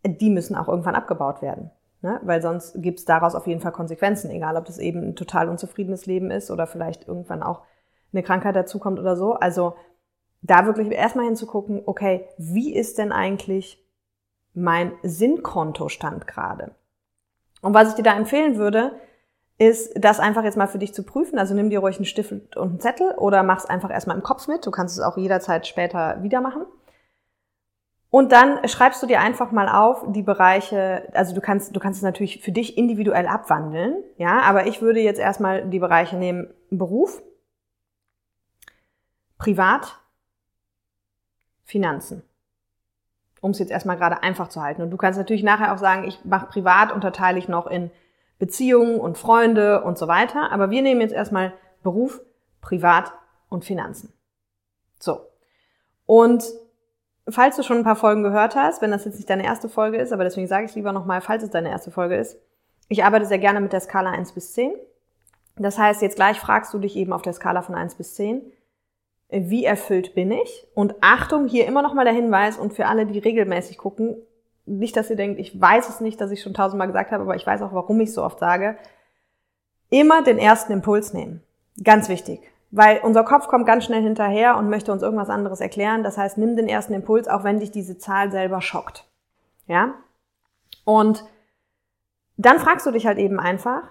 die 0.05 0.31
müssen 0.31 0.57
auch 0.57 0.69
irgendwann 0.69 0.95
abgebaut 0.95 1.43
werden. 1.43 1.71
Ne? 2.03 2.21
Weil 2.23 2.41
sonst 2.41 2.83
gibt's 2.83 3.05
daraus 3.05 3.35
auf 3.35 3.47
jeden 3.47 3.61
Fall 3.61 3.73
Konsequenzen, 3.73 4.31
egal 4.31 4.57
ob 4.57 4.65
das 4.65 4.79
eben 4.79 5.03
ein 5.03 5.17
total 5.17 5.49
unzufriedenes 5.49 6.07
Leben 6.07 6.31
ist 6.31 6.51
oder 6.51 6.67
vielleicht 6.67 7.07
irgendwann 7.07 7.43
auch 7.43 7.63
eine 8.13 8.23
Krankheit 8.23 8.57
dazukommt 8.57 8.99
oder 8.99 9.17
so. 9.17 9.35
Also 9.35 9.75
da 10.43 10.65
wirklich 10.65 10.91
erstmal 10.91 11.27
hinzugucken, 11.27 11.83
okay, 11.85 12.27
wie 12.39 12.75
ist 12.75 12.99
denn 12.99 13.13
eigentlich 13.13 13.85
mein 14.55 14.93
Sinnkontostand 15.03 16.27
gerade? 16.27 16.75
Und 17.61 17.75
was 17.75 17.91
ich 17.91 17.95
dir 17.95 18.03
da 18.03 18.17
empfehlen 18.17 18.57
würde, 18.57 18.93
ist, 19.59 19.93
das 20.03 20.21
einfach 20.21 20.43
jetzt 20.43 20.57
mal 20.57 20.67
für 20.67 20.79
dich 20.79 20.95
zu 20.95 21.03
prüfen. 21.03 21.39
Also 21.39 21.55
nimm 21.55 21.69
dir 21.69 21.81
ruhig 21.81 21.97
einen 21.97 22.07
Stift 22.07 22.33
und 22.33 22.57
einen 22.57 22.81
Zettel 22.81 23.13
oder 23.19 23.43
mach 23.43 23.59
es 23.59 23.67
einfach 23.67 23.91
erstmal 23.91 24.17
im 24.17 24.23
Kopf 24.23 24.49
mit. 24.49 24.65
Du 24.65 24.71
kannst 24.71 24.97
es 24.97 25.05
auch 25.05 25.19
jederzeit 25.19 25.67
später 25.67 26.23
wieder 26.23 26.41
machen. 26.41 26.65
Und 28.11 28.33
dann 28.33 28.67
schreibst 28.69 29.03
du 29.03 29.07
dir 29.07 29.21
einfach 29.21 29.53
mal 29.53 29.69
auf 29.69 30.05
die 30.09 30.23
Bereiche, 30.23 31.09
also 31.13 31.35
du 31.35 31.41
kannst, 31.41 31.75
du 31.75 31.81
kannst 31.81 31.99
es 31.99 32.03
natürlich 32.03 32.43
für 32.43 32.51
dich 32.51 32.77
individuell 32.77 33.29
abwandeln, 33.29 34.03
ja, 34.17 34.41
aber 34.41 34.67
ich 34.67 34.83
würde 34.83 35.01
jetzt 35.01 35.21
erstmal 35.21 35.69
die 35.69 35.79
Bereiche 35.79 36.17
nehmen, 36.17 36.53
Beruf, 36.71 37.23
Privat, 39.39 39.97
Finanzen 41.65 42.25
um 43.41 43.53
es 43.53 43.59
jetzt 43.59 43.71
erstmal 43.71 43.97
gerade 43.97 44.23
einfach 44.23 44.49
zu 44.49 44.63
halten. 44.63 44.83
Und 44.83 44.91
du 44.91 44.97
kannst 44.97 45.19
natürlich 45.19 45.43
nachher 45.43 45.73
auch 45.73 45.79
sagen, 45.79 46.05
ich 46.05 46.25
mache 46.25 46.47
privat, 46.47 46.93
unterteile 46.93 47.39
ich 47.39 47.49
noch 47.49 47.67
in 47.67 47.91
Beziehungen 48.39 49.01
und 49.01 49.19
Freunde 49.19 49.83
und 49.83 49.99
so 49.99 50.09
weiter. 50.09 50.53
Aber 50.53 50.71
wir 50.71 50.83
nehmen 50.83 51.01
jetzt 51.01 51.15
erstmal 51.15 51.53
Beruf, 51.83 52.21
Privat 52.61 53.13
und 53.49 53.65
Finanzen. 53.65 54.13
So. 54.99 55.21
Und 56.07 56.45
falls 57.33 57.57
du 57.57 57.63
schon 57.63 57.79
ein 57.79 57.85
paar 57.85 57.97
Folgen 57.97 58.23
gehört 58.23 58.57
hast, 58.57 58.83
wenn 58.83 58.91
das 58.91 59.05
jetzt 59.05 59.17
nicht 59.17 59.29
deine 59.29 59.45
erste 59.45 59.69
Folge 59.69 59.99
ist, 59.99 60.13
aber 60.13 60.25
deswegen 60.25 60.47
sage 60.47 60.65
ich 60.65 60.71
es 60.71 60.77
lieber 60.77 60.93
nochmal, 60.93 61.21
falls 61.21 61.43
es 61.43 61.51
deine 61.51 61.71
erste 61.71 61.91
Folge 61.91 62.17
ist, 62.17 62.39
ich 62.89 63.05
arbeite 63.05 63.27
sehr 63.27 63.39
gerne 63.39 63.61
mit 63.61 63.73
der 63.73 63.81
Skala 63.81 64.11
1 64.11 64.33
bis 64.33 64.53
10. 64.55 64.73
Das 65.57 65.79
heißt, 65.79 66.03
jetzt 66.03 66.17
gleich 66.17 66.41
fragst 66.41 66.73
du 66.73 66.79
dich 66.79 66.97
eben 66.97 67.13
auf 67.13 67.23
der 67.23 67.33
Skala 67.33 67.63
von 67.63 67.75
1 67.75 67.97
bis 67.97 68.15
10, 68.15 68.43
wie 69.29 69.65
erfüllt 69.65 70.15
bin 70.15 70.33
ich? 70.33 70.67
Und 70.75 70.95
Achtung, 71.01 71.47
hier 71.47 71.67
immer 71.67 71.83
noch 71.83 71.95
mal 71.95 72.05
der 72.05 72.15
Hinweis 72.15 72.59
und 72.59 72.75
für 72.75 72.87
alle, 72.87 73.07
die 73.07 73.19
regelmäßig 73.19 73.79
gucken, 73.79 74.17
nicht, 74.67 74.97
dass 74.97 75.11
ihr 75.11 75.17
denkt, 75.17 75.39
ich 75.39 75.61
weiß 75.61 75.89
es 75.89 76.01
nicht, 76.01 76.21
dass 76.21 76.31
ich 76.31 76.43
schon 76.43 76.55
tausendmal 76.55 76.89
gesagt 76.89 77.13
habe, 77.13 77.23
aber 77.23 77.37
ich 77.37 77.47
weiß 77.47 77.63
auch, 77.63 77.73
warum 77.73 78.01
ich 78.01 78.13
so 78.13 78.25
oft 78.25 78.39
sage, 78.39 78.77
immer 79.89 80.23
den 80.23 80.39
ersten 80.39 80.73
Impuls 80.73 81.13
nehmen. 81.13 81.43
Ganz 81.83 82.09
wichtig. 82.09 82.41
Weil 82.71 83.01
unser 83.01 83.25
Kopf 83.25 83.49
kommt 83.49 83.67
ganz 83.67 83.85
schnell 83.85 84.03
hinterher 84.03 84.57
und 84.57 84.71
möchte 84.71 84.93
uns 84.93 85.03
irgendwas 85.03 85.29
anderes 85.29 85.61
erklären. 85.61 86.05
Das 86.05 86.17
heißt, 86.17 86.39
nimm 86.39 86.57
den 86.57 86.69
ersten 86.69 86.95
Impuls, 86.95 87.27
auch 87.27 87.43
wenn 87.43 87.59
dich 87.59 87.73
diese 87.73 87.99
Zahl 87.99 88.31
selber 88.31 88.63
schockt. 88.63 89.09
Ja? 89.67 89.95
Und 90.85 91.25
dann 92.37 92.59
fragst 92.59 92.87
du 92.87 92.93
dich 92.93 93.07
halt 93.07 93.19
eben 93.19 93.41
einfach, 93.41 93.83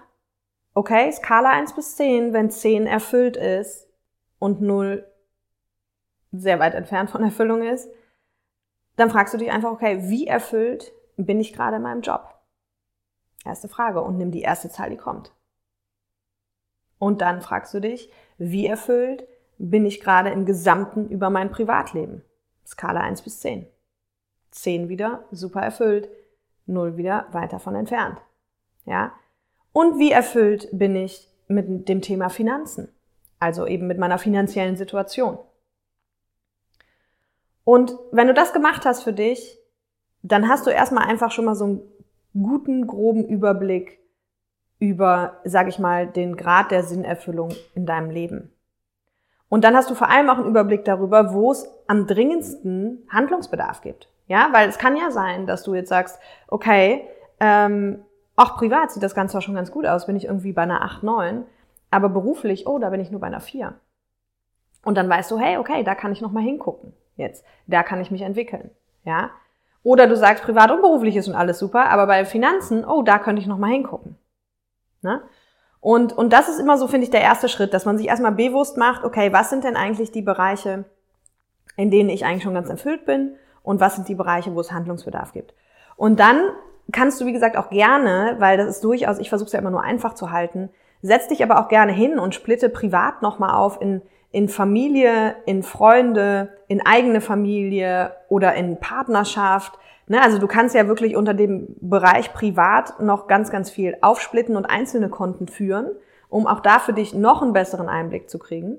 okay, 0.74 1.12
Skala 1.12 1.50
1 1.50 1.74
bis 1.74 1.96
10, 1.96 2.32
wenn 2.32 2.50
10 2.50 2.86
erfüllt 2.86 3.36
ist 3.36 3.86
und 4.38 4.62
0 4.62 5.06
sehr 6.32 6.58
weit 6.58 6.74
entfernt 6.74 7.10
von 7.10 7.22
Erfüllung 7.22 7.62
ist, 7.62 7.90
dann 8.96 9.10
fragst 9.10 9.34
du 9.34 9.38
dich 9.38 9.50
einfach, 9.50 9.70
okay, 9.70 10.08
wie 10.08 10.26
erfüllt 10.26 10.92
bin 11.16 11.40
ich 11.40 11.52
gerade 11.52 11.76
in 11.76 11.82
meinem 11.82 12.02
Job? 12.02 12.34
Erste 13.44 13.68
Frage 13.68 14.00
und 14.02 14.16
nimm 14.16 14.30
die 14.30 14.42
erste 14.42 14.68
Zahl, 14.68 14.90
die 14.90 14.96
kommt. 14.96 15.32
Und 16.98 17.22
dann 17.22 17.40
fragst 17.40 17.72
du 17.72 17.80
dich, 17.80 18.12
wie 18.40 18.66
erfüllt 18.66 19.28
bin 19.58 19.84
ich 19.84 20.00
gerade 20.00 20.30
im 20.30 20.46
Gesamten 20.46 21.10
über 21.10 21.28
mein 21.28 21.50
Privatleben? 21.50 22.22
Skala 22.66 23.00
1 23.00 23.20
bis 23.20 23.40
10. 23.40 23.66
10 24.50 24.88
wieder, 24.88 25.24
super 25.30 25.60
erfüllt. 25.60 26.08
0 26.64 26.96
wieder, 26.96 27.26
weit 27.32 27.52
davon 27.52 27.74
entfernt. 27.74 28.18
Ja? 28.86 29.12
Und 29.72 29.98
wie 29.98 30.10
erfüllt 30.10 30.68
bin 30.72 30.96
ich 30.96 31.28
mit 31.48 31.88
dem 31.88 32.00
Thema 32.00 32.30
Finanzen? 32.30 32.88
Also 33.38 33.66
eben 33.66 33.86
mit 33.86 33.98
meiner 33.98 34.18
finanziellen 34.18 34.76
Situation. 34.76 35.38
Und 37.64 37.94
wenn 38.10 38.26
du 38.26 38.32
das 38.32 38.54
gemacht 38.54 38.86
hast 38.86 39.02
für 39.02 39.12
dich, 39.12 39.58
dann 40.22 40.48
hast 40.48 40.66
du 40.66 40.70
erstmal 40.70 41.06
einfach 41.06 41.30
schon 41.30 41.44
mal 41.44 41.54
so 41.54 41.64
einen 41.64 41.82
guten, 42.32 42.86
groben 42.86 43.26
Überblick 43.26 44.00
über, 44.80 45.38
sag 45.44 45.68
ich 45.68 45.78
mal, 45.78 46.08
den 46.08 46.36
Grad 46.36 46.72
der 46.72 46.82
Sinnerfüllung 46.82 47.50
in 47.74 47.86
deinem 47.86 48.10
Leben. 48.10 48.52
Und 49.48 49.62
dann 49.62 49.76
hast 49.76 49.90
du 49.90 49.94
vor 49.94 50.08
allem 50.08 50.28
auch 50.28 50.38
einen 50.38 50.48
Überblick 50.48 50.84
darüber, 50.84 51.32
wo 51.32 51.52
es 51.52 51.68
am 51.86 52.06
dringendsten 52.06 53.06
Handlungsbedarf 53.10 53.80
gibt. 53.82 54.08
Ja, 54.26 54.48
weil 54.52 54.68
es 54.68 54.78
kann 54.78 54.96
ja 54.96 55.12
sein, 55.12 55.46
dass 55.46 55.62
du 55.62 55.74
jetzt 55.74 55.88
sagst, 55.88 56.18
okay, 56.48 57.06
ähm, 57.40 58.02
auch 58.36 58.56
privat 58.56 58.90
sieht 58.90 59.02
das 59.02 59.14
Ganze 59.14 59.38
auch 59.38 59.42
schon 59.42 59.54
ganz 59.54 59.70
gut 59.70 59.86
aus, 59.86 60.06
bin 60.06 60.16
ich 60.16 60.24
irgendwie 60.24 60.52
bei 60.52 60.62
einer 60.62 60.82
8, 60.82 61.02
9, 61.02 61.44
aber 61.90 62.08
beruflich, 62.08 62.66
oh, 62.66 62.78
da 62.78 62.90
bin 62.90 63.00
ich 63.00 63.10
nur 63.10 63.20
bei 63.20 63.26
einer 63.26 63.40
4. 63.40 63.74
Und 64.84 64.96
dann 64.96 65.08
weißt 65.08 65.30
du, 65.30 65.38
hey, 65.38 65.58
okay, 65.58 65.84
da 65.84 65.94
kann 65.94 66.12
ich 66.12 66.20
noch 66.20 66.32
mal 66.32 66.42
hingucken 66.42 66.92
jetzt. 67.20 67.44
Da 67.68 67.84
kann 67.84 68.00
ich 68.00 68.10
mich 68.10 68.22
entwickeln. 68.22 68.70
Ja. 69.04 69.30
Oder 69.82 70.08
du 70.08 70.16
sagst, 70.16 70.42
privat 70.42 70.70
und 70.72 70.82
beruflich 70.82 71.16
ist 71.16 71.28
und 71.28 71.36
alles 71.36 71.58
super, 71.58 71.88
aber 71.90 72.06
bei 72.06 72.24
Finanzen, 72.24 72.84
oh, 72.84 73.02
da 73.02 73.18
könnte 73.18 73.40
ich 73.40 73.46
noch 73.46 73.58
mal 73.58 73.70
hingucken. 73.70 74.16
Ne? 75.02 75.22
Und, 75.80 76.12
und 76.12 76.32
das 76.32 76.48
ist 76.48 76.58
immer 76.58 76.76
so, 76.76 76.86
finde 76.86 77.04
ich, 77.04 77.10
der 77.10 77.22
erste 77.22 77.48
Schritt, 77.48 77.72
dass 77.72 77.86
man 77.86 77.96
sich 77.96 78.08
erstmal 78.08 78.32
bewusst 78.32 78.76
macht, 78.76 79.02
okay, 79.04 79.32
was 79.32 79.50
sind 79.50 79.64
denn 79.64 79.76
eigentlich 79.76 80.12
die 80.12 80.22
Bereiche, 80.22 80.84
in 81.76 81.90
denen 81.90 82.10
ich 82.10 82.24
eigentlich 82.24 82.42
schon 82.42 82.54
ganz 82.54 82.68
erfüllt 82.68 83.06
bin 83.06 83.36
und 83.62 83.80
was 83.80 83.94
sind 83.94 84.08
die 84.08 84.14
Bereiche, 84.14 84.54
wo 84.54 84.60
es 84.60 84.72
Handlungsbedarf 84.72 85.32
gibt. 85.32 85.54
Und 85.96 86.20
dann 86.20 86.50
kannst 86.92 87.20
du, 87.20 87.26
wie 87.26 87.32
gesagt, 87.32 87.56
auch 87.56 87.70
gerne, 87.70 88.36
weil 88.38 88.56
das 88.58 88.68
ist 88.68 88.84
durchaus, 88.84 89.18
ich 89.18 89.28
versuche 89.28 89.46
es 89.46 89.52
ja 89.52 89.58
immer 89.58 89.70
nur 89.70 89.82
einfach 89.82 90.14
zu 90.14 90.30
halten, 90.30 90.70
setz 91.02 91.28
dich 91.28 91.42
aber 91.42 91.60
auch 91.60 91.68
gerne 91.68 91.92
hin 91.92 92.18
und 92.18 92.34
splitte 92.34 92.68
privat 92.68 93.22
nochmal 93.22 93.54
auf 93.54 93.80
in, 93.80 94.02
in 94.30 94.48
Familie, 94.48 95.36
in 95.46 95.62
Freunde, 95.62 96.50
in 96.68 96.84
eigene 96.84 97.20
Familie 97.20 98.14
oder 98.28 98.54
in 98.54 98.78
Partnerschaft. 98.78 99.78
Ne, 100.10 100.20
also 100.20 100.38
du 100.38 100.48
kannst 100.48 100.74
ja 100.74 100.88
wirklich 100.88 101.14
unter 101.14 101.34
dem 101.34 101.68
Bereich 101.80 102.32
privat 102.32 102.98
noch 102.98 103.28
ganz, 103.28 103.52
ganz 103.52 103.70
viel 103.70 103.96
aufsplitten 104.00 104.56
und 104.56 104.66
einzelne 104.66 105.08
Konten 105.08 105.46
führen, 105.46 105.92
um 106.28 106.48
auch 106.48 106.58
da 106.58 106.80
für 106.80 106.92
dich 106.92 107.14
noch 107.14 107.42
einen 107.42 107.52
besseren 107.52 107.88
Einblick 107.88 108.28
zu 108.28 108.40
kriegen. 108.40 108.78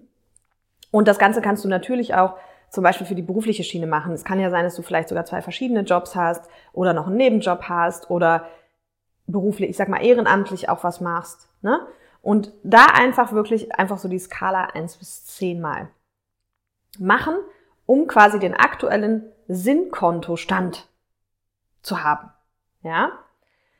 Und 0.91 1.07
das 1.07 1.19
Ganze 1.19 1.41
kannst 1.41 1.63
du 1.63 1.69
natürlich 1.69 2.15
auch 2.15 2.35
zum 2.69 2.83
Beispiel 2.83 3.07
für 3.07 3.15
die 3.15 3.21
berufliche 3.21 3.63
Schiene 3.63 3.87
machen. 3.87 4.11
Es 4.11 4.25
kann 4.25 4.41
ja 4.41 4.49
sein, 4.49 4.65
dass 4.65 4.75
du 4.75 4.81
vielleicht 4.81 5.07
sogar 5.07 5.23
zwei 5.23 5.41
verschiedene 5.41 5.83
Jobs 5.83 6.17
hast 6.17 6.49
oder 6.73 6.91
noch 6.91 7.07
einen 7.07 7.15
Nebenjob 7.15 7.61
hast 7.69 8.09
oder 8.09 8.47
beruflich, 9.25 9.69
ich 9.69 9.77
sag 9.77 9.87
mal 9.87 10.03
ehrenamtlich 10.03 10.67
auch 10.67 10.83
was 10.83 10.99
machst. 10.99 11.47
Ne? 11.61 11.79
Und 12.21 12.51
da 12.63 12.87
einfach 12.87 13.31
wirklich 13.31 13.73
einfach 13.73 13.99
so 13.99 14.09
die 14.09 14.19
Skala 14.19 14.65
eins 14.73 14.97
bis 14.97 15.27
zehn 15.27 15.61
mal 15.61 15.87
machen, 16.99 17.35
um 17.85 18.07
quasi 18.07 18.37
den 18.37 18.53
aktuellen 18.53 19.31
Sinnkontostand 19.47 20.90
zu 21.81 22.03
haben. 22.03 22.31
Ja? 22.83 23.11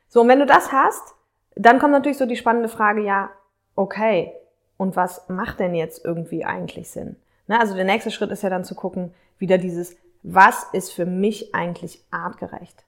So, 0.08 0.20
und 0.20 0.28
wenn 0.28 0.38
du 0.38 0.46
das 0.46 0.72
hast, 0.72 1.14
dann 1.54 1.78
kommt 1.78 1.92
natürlich 1.92 2.18
so 2.18 2.26
die 2.26 2.36
spannende 2.36 2.68
Frage, 2.68 3.02
ja, 3.02 3.30
okay, 3.74 4.32
und 4.76 4.96
was 4.96 5.28
macht 5.28 5.60
denn 5.60 5.74
jetzt 5.74 6.04
irgendwie 6.04 6.44
eigentlich 6.44 6.90
Sinn? 6.90 7.16
Ne? 7.46 7.58
Also 7.60 7.74
der 7.74 7.84
nächste 7.84 8.10
Schritt 8.10 8.30
ist 8.30 8.42
ja 8.42 8.50
dann 8.50 8.64
zu 8.64 8.74
gucken, 8.74 9.14
wieder 9.38 9.58
dieses, 9.58 9.96
was 10.22 10.64
ist 10.72 10.92
für 10.92 11.06
mich 11.06 11.54
eigentlich 11.54 12.04
artgerecht? 12.10 12.84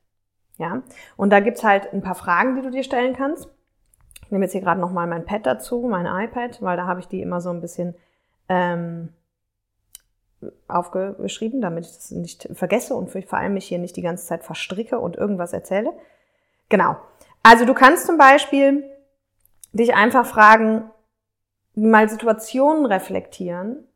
Ja, 0.56 0.83
und 1.16 1.30
da 1.30 1.40
gibt's 1.40 1.64
halt 1.64 1.92
ein 1.92 2.02
paar 2.02 2.14
Fragen, 2.14 2.54
die 2.54 2.62
du 2.62 2.71
dir 2.71 2.85
stellen 2.85 3.14
kannst. 3.14 3.49
Ich 4.23 4.30
nehme 4.30 4.44
jetzt 4.44 4.52
hier 4.52 4.61
gerade 4.61 4.80
nochmal 4.80 5.06
mein 5.06 5.25
Pad 5.25 5.47
dazu, 5.47 5.83
mein 5.83 6.06
iPad, 6.06 6.62
weil 6.62 6.76
da 6.76 6.87
habe 6.87 7.00
ich 7.00 7.09
die 7.09 7.21
immer 7.21 7.40
so 7.40 7.50
ein 7.50 7.61
bisschen 7.61 7.94
ähm, 8.49 9.09
aufgeschrieben, 10.68 11.60
damit 11.60 11.86
ich 11.86 11.92
das 11.92 12.10
nicht 12.10 12.48
vergesse 12.52 12.94
und 12.94 13.10
vor 13.10 13.38
allem 13.38 13.54
mich 13.54 13.66
hier 13.66 13.78
nicht 13.78 13.96
die 13.96 14.02
ganze 14.02 14.26
Zeit 14.26 14.44
verstricke 14.44 14.98
und 14.98 15.16
irgendwas 15.16 15.52
erzähle. 15.52 15.92
Genau. 16.68 16.96
Also 17.42 17.64
du 17.64 17.74
kannst 17.74 18.06
zum 18.06 18.18
Beispiel 18.18 18.84
dich 19.72 19.94
einfach 19.94 20.26
fragen, 20.26 20.90
mal 21.74 22.08
Situationen 22.08 22.86
reflektieren, 22.86 23.86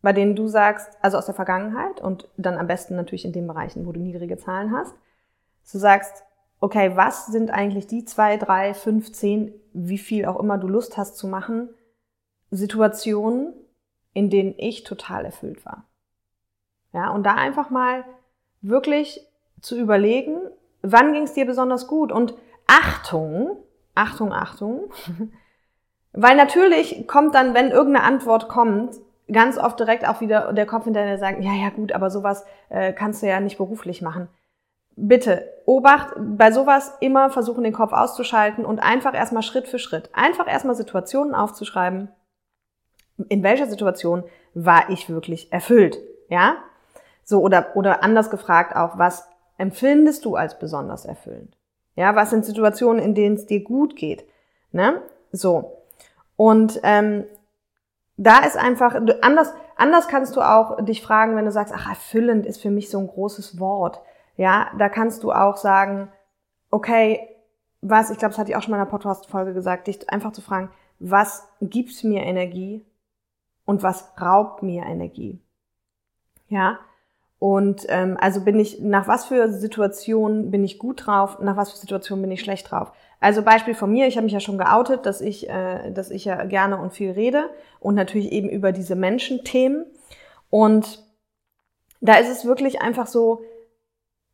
bei 0.00 0.12
denen 0.12 0.34
du 0.34 0.48
sagst, 0.48 0.90
also 1.00 1.18
aus 1.18 1.26
der 1.26 1.34
Vergangenheit 1.34 2.00
und 2.00 2.28
dann 2.36 2.58
am 2.58 2.66
besten 2.66 2.96
natürlich 2.96 3.24
in 3.24 3.32
den 3.32 3.46
Bereichen, 3.46 3.86
wo 3.86 3.92
du 3.92 4.00
niedrige 4.00 4.38
Zahlen 4.38 4.72
hast, 4.72 4.94
du 5.70 5.78
sagst, 5.78 6.24
okay, 6.60 6.92
was 6.96 7.26
sind 7.26 7.50
eigentlich 7.50 7.86
die 7.86 8.04
zwei, 8.04 8.36
drei, 8.36 8.74
fünf, 8.74 9.12
zehn, 9.12 9.52
wie 9.72 9.98
viel 9.98 10.26
auch 10.26 10.40
immer 10.40 10.58
du 10.58 10.68
Lust 10.68 10.96
hast 10.96 11.16
zu 11.16 11.28
machen, 11.28 11.68
Situationen, 12.50 13.54
in 14.14 14.30
denen 14.30 14.54
ich 14.58 14.84
total 14.84 15.24
erfüllt 15.24 15.64
war. 15.64 15.84
Ja, 16.92 17.10
und 17.10 17.24
da 17.24 17.34
einfach 17.34 17.70
mal 17.70 18.04
wirklich 18.60 19.20
zu 19.60 19.78
überlegen, 19.78 20.36
wann 20.82 21.12
ging 21.12 21.22
es 21.22 21.32
dir 21.32 21.46
besonders 21.46 21.86
gut 21.86 22.12
und 22.12 22.34
Achtung, 22.66 23.56
Achtung, 23.94 24.32
Achtung, 24.32 24.90
weil 26.12 26.36
natürlich 26.36 27.06
kommt 27.06 27.34
dann, 27.34 27.54
wenn 27.54 27.70
irgendeine 27.70 28.06
Antwort 28.06 28.48
kommt, 28.48 28.96
ganz 29.30 29.56
oft 29.56 29.78
direkt 29.78 30.06
auch 30.06 30.20
wieder 30.20 30.52
der 30.52 30.66
Kopf 30.66 30.84
hinterher 30.84 31.18
sagt, 31.18 31.42
ja, 31.42 31.52
ja 31.52 31.70
gut, 31.70 31.92
aber 31.92 32.10
sowas 32.10 32.44
äh, 32.68 32.92
kannst 32.92 33.22
du 33.22 33.26
ja 33.26 33.40
nicht 33.40 33.56
beruflich 33.56 34.02
machen. 34.02 34.28
Bitte, 34.94 35.48
Obacht, 35.64 36.14
bei 36.18 36.52
sowas 36.52 36.98
immer 37.00 37.30
versuchen, 37.30 37.64
den 37.64 37.72
Kopf 37.72 37.92
auszuschalten 37.92 38.66
und 38.66 38.80
einfach 38.80 39.14
erstmal 39.14 39.42
Schritt 39.42 39.66
für 39.66 39.78
Schritt, 39.78 40.10
einfach 40.12 40.46
erstmal 40.46 40.74
Situationen 40.74 41.34
aufzuschreiben. 41.34 42.10
In 43.28 43.42
welcher 43.42 43.66
Situation 43.66 44.24
war 44.54 44.90
ich 44.90 45.08
wirklich 45.08 45.52
erfüllt? 45.52 45.98
Ja? 46.28 46.56
So, 47.24 47.40
oder, 47.40 47.76
oder 47.76 48.02
anders 48.02 48.30
gefragt 48.30 48.74
auch, 48.74 48.98
was 48.98 49.28
empfindest 49.58 50.24
du 50.24 50.36
als 50.36 50.58
besonders 50.58 51.04
erfüllend? 51.04 51.56
Ja, 51.94 52.14
was 52.16 52.30
sind 52.30 52.44
Situationen, 52.44 53.02
in 53.02 53.14
denen 53.14 53.36
es 53.36 53.46
dir 53.46 53.62
gut 53.62 53.96
geht? 53.96 54.24
Ne? 54.70 55.02
So. 55.30 55.82
Und 56.36 56.80
ähm, 56.82 57.24
da 58.16 58.40
ist 58.40 58.56
einfach, 58.56 58.94
anders, 59.20 59.52
anders 59.76 60.08
kannst 60.08 60.36
du 60.36 60.40
auch 60.40 60.82
dich 60.84 61.02
fragen, 61.02 61.36
wenn 61.36 61.44
du 61.44 61.52
sagst, 61.52 61.74
ach, 61.76 61.88
erfüllend 61.88 62.46
ist 62.46 62.60
für 62.60 62.70
mich 62.70 62.90
so 62.90 62.98
ein 62.98 63.06
großes 63.06 63.60
Wort. 63.60 64.00
Ja, 64.36 64.70
da 64.78 64.88
kannst 64.88 65.22
du 65.22 65.32
auch 65.32 65.56
sagen, 65.56 66.10
okay, 66.70 67.28
was, 67.82 68.10
ich 68.10 68.18
glaube, 68.18 68.30
das 68.30 68.38
hatte 68.38 68.50
ich 68.50 68.56
auch 68.56 68.62
schon 68.62 68.70
mal 68.70 68.78
in 68.78 68.82
einer 68.82 68.90
Podcast-Folge 68.90 69.52
gesagt, 69.52 69.86
dich 69.86 70.08
einfach 70.08 70.32
zu 70.32 70.40
fragen, 70.40 70.70
was 70.98 71.48
gibt 71.60 72.02
mir 72.04 72.22
Energie 72.22 72.86
und 73.64 73.82
was 73.82 74.12
raubt 74.20 74.62
mir 74.62 74.84
Energie? 74.84 75.40
Ja, 76.48 76.78
und 77.42 77.86
ähm, 77.88 78.16
also 78.20 78.44
bin 78.44 78.60
ich, 78.60 78.80
nach 78.80 79.08
was 79.08 79.24
für 79.24 79.48
Situationen 79.50 80.52
bin 80.52 80.62
ich 80.62 80.78
gut 80.78 81.06
drauf, 81.06 81.40
nach 81.40 81.56
was 81.56 81.72
für 81.72 81.78
Situationen 81.78 82.22
bin 82.22 82.30
ich 82.30 82.40
schlecht 82.40 82.70
drauf. 82.70 82.92
Also 83.18 83.42
Beispiel 83.42 83.74
von 83.74 83.90
mir, 83.90 84.06
ich 84.06 84.16
habe 84.16 84.24
mich 84.24 84.32
ja 84.32 84.38
schon 84.38 84.58
geoutet, 84.58 85.06
dass 85.06 85.20
ich, 85.20 85.50
äh, 85.50 85.90
dass 85.90 86.12
ich 86.12 86.24
ja 86.24 86.44
gerne 86.44 86.78
und 86.78 86.92
viel 86.92 87.10
rede 87.10 87.50
und 87.80 87.96
natürlich 87.96 88.30
eben 88.30 88.48
über 88.48 88.70
diese 88.70 88.94
Menschenthemen. 88.94 89.86
Und 90.50 91.04
da 92.00 92.14
ist 92.14 92.28
es 92.28 92.44
wirklich 92.44 92.80
einfach 92.80 93.08
so, 93.08 93.42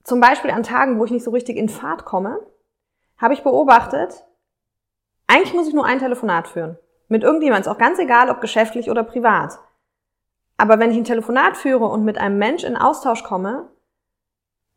zum 0.05 0.21
Beispiel 0.21 0.51
an 0.51 0.63
Tagen, 0.63 0.99
wo 0.99 1.07
ich 1.07 1.11
nicht 1.11 1.25
so 1.25 1.31
richtig 1.31 1.57
in 1.57 1.71
Fahrt 1.71 2.05
komme, 2.05 2.39
habe 3.17 3.33
ich 3.33 3.43
beobachtet, 3.43 4.27
eigentlich 5.27 5.55
muss 5.55 5.69
ich 5.69 5.75
nur 5.75 5.87
ein 5.87 5.99
Telefonat 5.99 6.47
führen. 6.47 6.77
Mit 7.09 7.23
irgendjemand, 7.23 7.63
ist 7.63 7.69
auch 7.69 7.79
ganz 7.79 7.99
egal, 7.99 8.31
ob 8.31 8.41
geschäftlich 8.41 8.91
oder 8.91 9.03
privat. 9.03 9.59
Aber 10.59 10.79
wenn 10.79 10.91
ich 10.91 10.97
ein 10.97 11.05
Telefonat 11.05 11.57
führe 11.57 11.87
und 11.87 12.05
mit 12.05 12.19
einem 12.19 12.39
Mensch 12.39 12.65
in 12.65 12.77
Austausch 12.77 13.23
komme, 13.23 13.69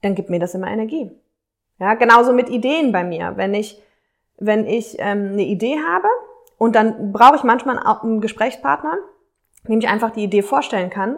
dann 0.02 0.16
gibt 0.16 0.30
mir 0.30 0.40
das 0.40 0.56
immer 0.56 0.68
Energie. 0.68 1.12
Ja, 1.80 1.96
genauso 1.96 2.32
mit 2.32 2.50
Ideen 2.50 2.92
bei 2.92 3.04
mir. 3.04 3.34
Wenn 3.36 3.54
ich, 3.54 3.82
wenn 4.38 4.66
ich 4.66 4.98
ähm, 5.00 5.32
eine 5.34 5.44
Idee 5.44 5.80
habe 5.86 6.08
und 6.58 6.76
dann 6.76 7.12
brauche 7.12 7.36
ich 7.36 7.44
manchmal 7.44 7.80
einen 7.80 8.22
Gesprächspartner, 8.22 8.98
dem 9.68 9.80
ich 9.80 9.88
einfach 9.88 10.12
die 10.12 10.24
Idee 10.24 10.44
vorstellen 10.44 10.92
kann. 10.92 11.18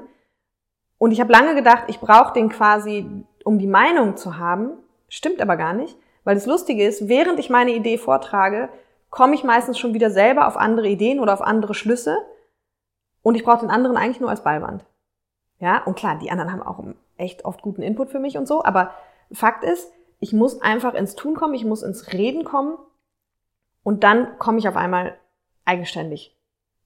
Und 0.98 1.12
ich 1.12 1.20
habe 1.20 1.34
lange 1.34 1.53
gedacht, 1.53 1.84
ich 1.88 2.00
brauche 2.00 2.34
den 2.34 2.50
quasi, 2.50 3.25
um 3.43 3.60
die 3.60 3.67
Meinung 3.67 4.15
zu 4.15 4.38
haben. 4.38 4.72
Stimmt 5.10 5.41
aber 5.41 5.58
gar 5.58 5.74
nicht, 5.74 5.98
weil 6.24 6.36
das 6.36 6.46
Lustige 6.46 6.88
ist, 6.88 7.10
während 7.10 7.39
ich 7.39 7.50
meine 7.50 7.72
Idee 7.72 7.98
vortrage, 7.98 8.70
komme 9.13 9.36
ich 9.36 9.43
meistens 9.43 9.77
schon 9.77 9.93
wieder 9.93 10.10
selber 10.10 10.48
auf 10.48 10.58
andere 10.58 10.88
Ideen 10.88 11.20
oder 11.20 11.34
auf 11.34 11.43
andere 11.43 11.75
Schlüsse 11.75 12.17
und 13.22 13.36
ich 13.36 13.43
brauche 13.43 13.60
den 13.60 13.70
anderen 13.70 13.96
eigentlich 13.96 14.20
nur 14.20 14.32
als 14.32 14.43
Ballwand. 14.43 14.84
Ja, 15.60 15.84
und 15.84 15.96
klar, 15.96 16.17
die 16.17 16.32
anderen 16.32 16.51
haben 16.51 16.63
auch 16.63 16.84
echt 17.15 17.46
oft 17.46 17.62
guten 17.62 17.84
Input 17.84 18.10
für 18.10 18.17
mich 18.17 18.39
und 18.39 18.48
so, 18.48 18.63
aber 18.63 18.89
Fakt 19.32 19.63
ist, 19.63 19.91
ich 20.20 20.34
muss 20.34 20.63
einfach 20.63 20.96
ins 20.96 21.13
Tun 21.13 21.36
kommen, 21.36 21.53
ich 21.53 21.63
muss 21.63 21.84
ins 21.84 22.12
Reden 22.12 22.43
kommen 22.43 22.75
und 23.84 24.03
dann 24.03 24.39
komme 24.39 24.58
ich 24.58 24.67
auf 24.67 24.75
einmal 24.75 25.15
eigenständig 25.63 26.36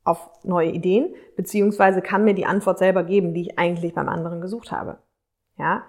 auf 0.04 0.30
neue 0.44 0.72
Ideen, 0.72 1.16
beziehungsweise 1.38 2.02
kann 2.02 2.26
mir 2.26 2.34
die 2.34 2.46
Antwort 2.46 2.78
selber 2.78 3.06
geben, 3.06 3.34
die 3.34 3.44
ich 3.44 3.58
eigentlich 3.58 3.94
beim 3.94 4.10
anderen 4.10 4.42
gesucht 4.42 4.74
habe. 4.74 4.98
Ja? 5.58 5.84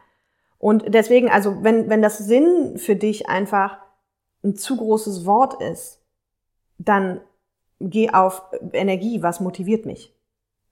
Und 0.59 0.95
deswegen, 0.95 1.30
also 1.30 1.64
wenn, 1.64 1.90
wenn 1.90 2.00
das 2.00 2.18
Sinn 2.18 2.78
für 2.78 2.95
dich 2.95 3.28
einfach 3.28 3.78
ein 4.45 4.54
zu 4.54 4.76
großes 4.76 5.26
Wort 5.26 5.61
ist, 5.61 5.98
dann 6.78 7.20
geh 7.80 8.11
auf 8.11 8.42
Energie, 8.73 9.23
was 9.23 9.40
motiviert 9.40 9.87
mich. 9.87 10.14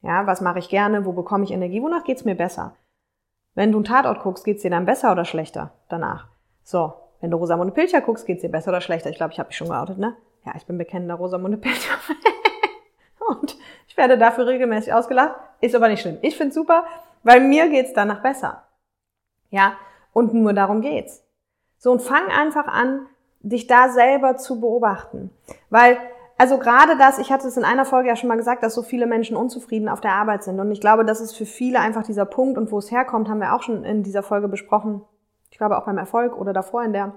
Ja, 0.03 0.27
was 0.27 0.41
mache 0.41 0.59
ich 0.59 0.69
gerne? 0.69 1.05
Wo 1.05 1.13
bekomme 1.13 1.45
ich 1.45 1.51
Energie? 1.51 1.83
Wonach 1.83 2.05
geht's 2.05 2.25
mir 2.25 2.35
besser? 2.35 2.77
Wenn 3.55 3.73
du 3.73 3.79
einen 3.79 3.85
Tatort 3.85 4.21
guckst, 4.21 4.45
geht's 4.45 4.63
dir 4.63 4.71
dann 4.71 4.87
besser 4.87 5.13
oder 5.13 5.25
schlechter 5.25 5.73
danach? 5.89 6.29
So, 6.63 6.93
wenn 7.21 7.31
du 7.31 7.37
Rosamunde 7.37 7.73
Pilcher 7.73 8.01
guckst, 8.01 8.27
geht's 8.27 8.43
dir 8.43 8.51
besser 8.51 8.71
oder 8.71 8.81
schlechter? 8.81 9.11
Ich 9.11 9.17
glaube, 9.17 9.33
ich 9.33 9.39
habe 9.39 9.49
mich 9.49 9.57
schon 9.57 9.69
geoutet, 9.69 9.99
ne? 9.99 10.17
Ja, 10.45 10.53
ich 10.57 10.67
bin 10.67 10.79
bekennender 10.79 11.15
Rosamunde 11.15 11.57
Pilcher. 11.57 11.95
Und 13.19 13.57
ich 13.89 13.97
werde 13.97 14.19
dafür 14.19 14.47
regelmäßig 14.47 14.93
ausgelacht. 14.93 15.35
Ist 15.61 15.75
aber 15.75 15.89
nicht 15.89 16.03
schlimm. 16.03 16.19
Ich 16.23 16.37
find's 16.37 16.55
super, 16.55 16.85
weil 17.23 17.41
mir 17.41 17.69
geht's 17.69 17.93
danach 17.93 18.23
besser. 18.23 18.63
Ja, 19.51 19.77
und 20.13 20.35
nur 20.35 20.53
darum 20.53 20.81
geht's. 20.81 21.25
So, 21.79 21.93
und 21.93 22.03
fang 22.03 22.29
einfach 22.29 22.67
an, 22.67 23.07
dich 23.41 23.67
da 23.67 23.89
selber 23.89 24.37
zu 24.37 24.61
beobachten. 24.61 25.31
Weil 25.71 25.99
also 26.39 26.59
gerade 26.59 26.99
das, 26.99 27.19
ich 27.19 27.33
hatte 27.33 27.49
es 27.49 27.57
in 27.57 27.65
einer 27.65 27.87
Folge 27.87 28.09
ja 28.09 28.17
schon 28.17 28.29
mal 28.29 28.37
gesagt, 28.37 28.63
dass 28.63 28.75
so 28.75 28.83
viele 28.83 29.07
Menschen 29.07 29.37
unzufrieden 29.37 29.89
auf 29.89 30.03
der 30.03 30.13
Arbeit 30.13 30.45
sind. 30.45 30.61
Und 30.61 30.71
ich 30.71 30.81
glaube, 30.81 31.05
das 31.05 31.21
ist 31.21 31.35
für 31.35 31.47
viele 31.47 31.81
einfach 31.81 32.03
dieser 32.03 32.27
Punkt 32.27 32.59
und 32.59 32.71
wo 32.71 32.79
es 32.79 32.91
herkommt, 32.91 33.29
haben 33.29 33.41
wir 33.41 33.55
auch 33.55 33.63
schon 33.63 33.85
in 33.85 34.03
dieser 34.03 34.23
Folge 34.23 34.49
besprochen. 34.49 35.03
Ich 35.51 35.57
glaube 35.57 35.79
auch 35.79 35.87
beim 35.87 35.97
Erfolg 35.97 36.37
oder 36.37 36.53
davor 36.53 36.85
in 36.85 36.93
der. 36.93 37.15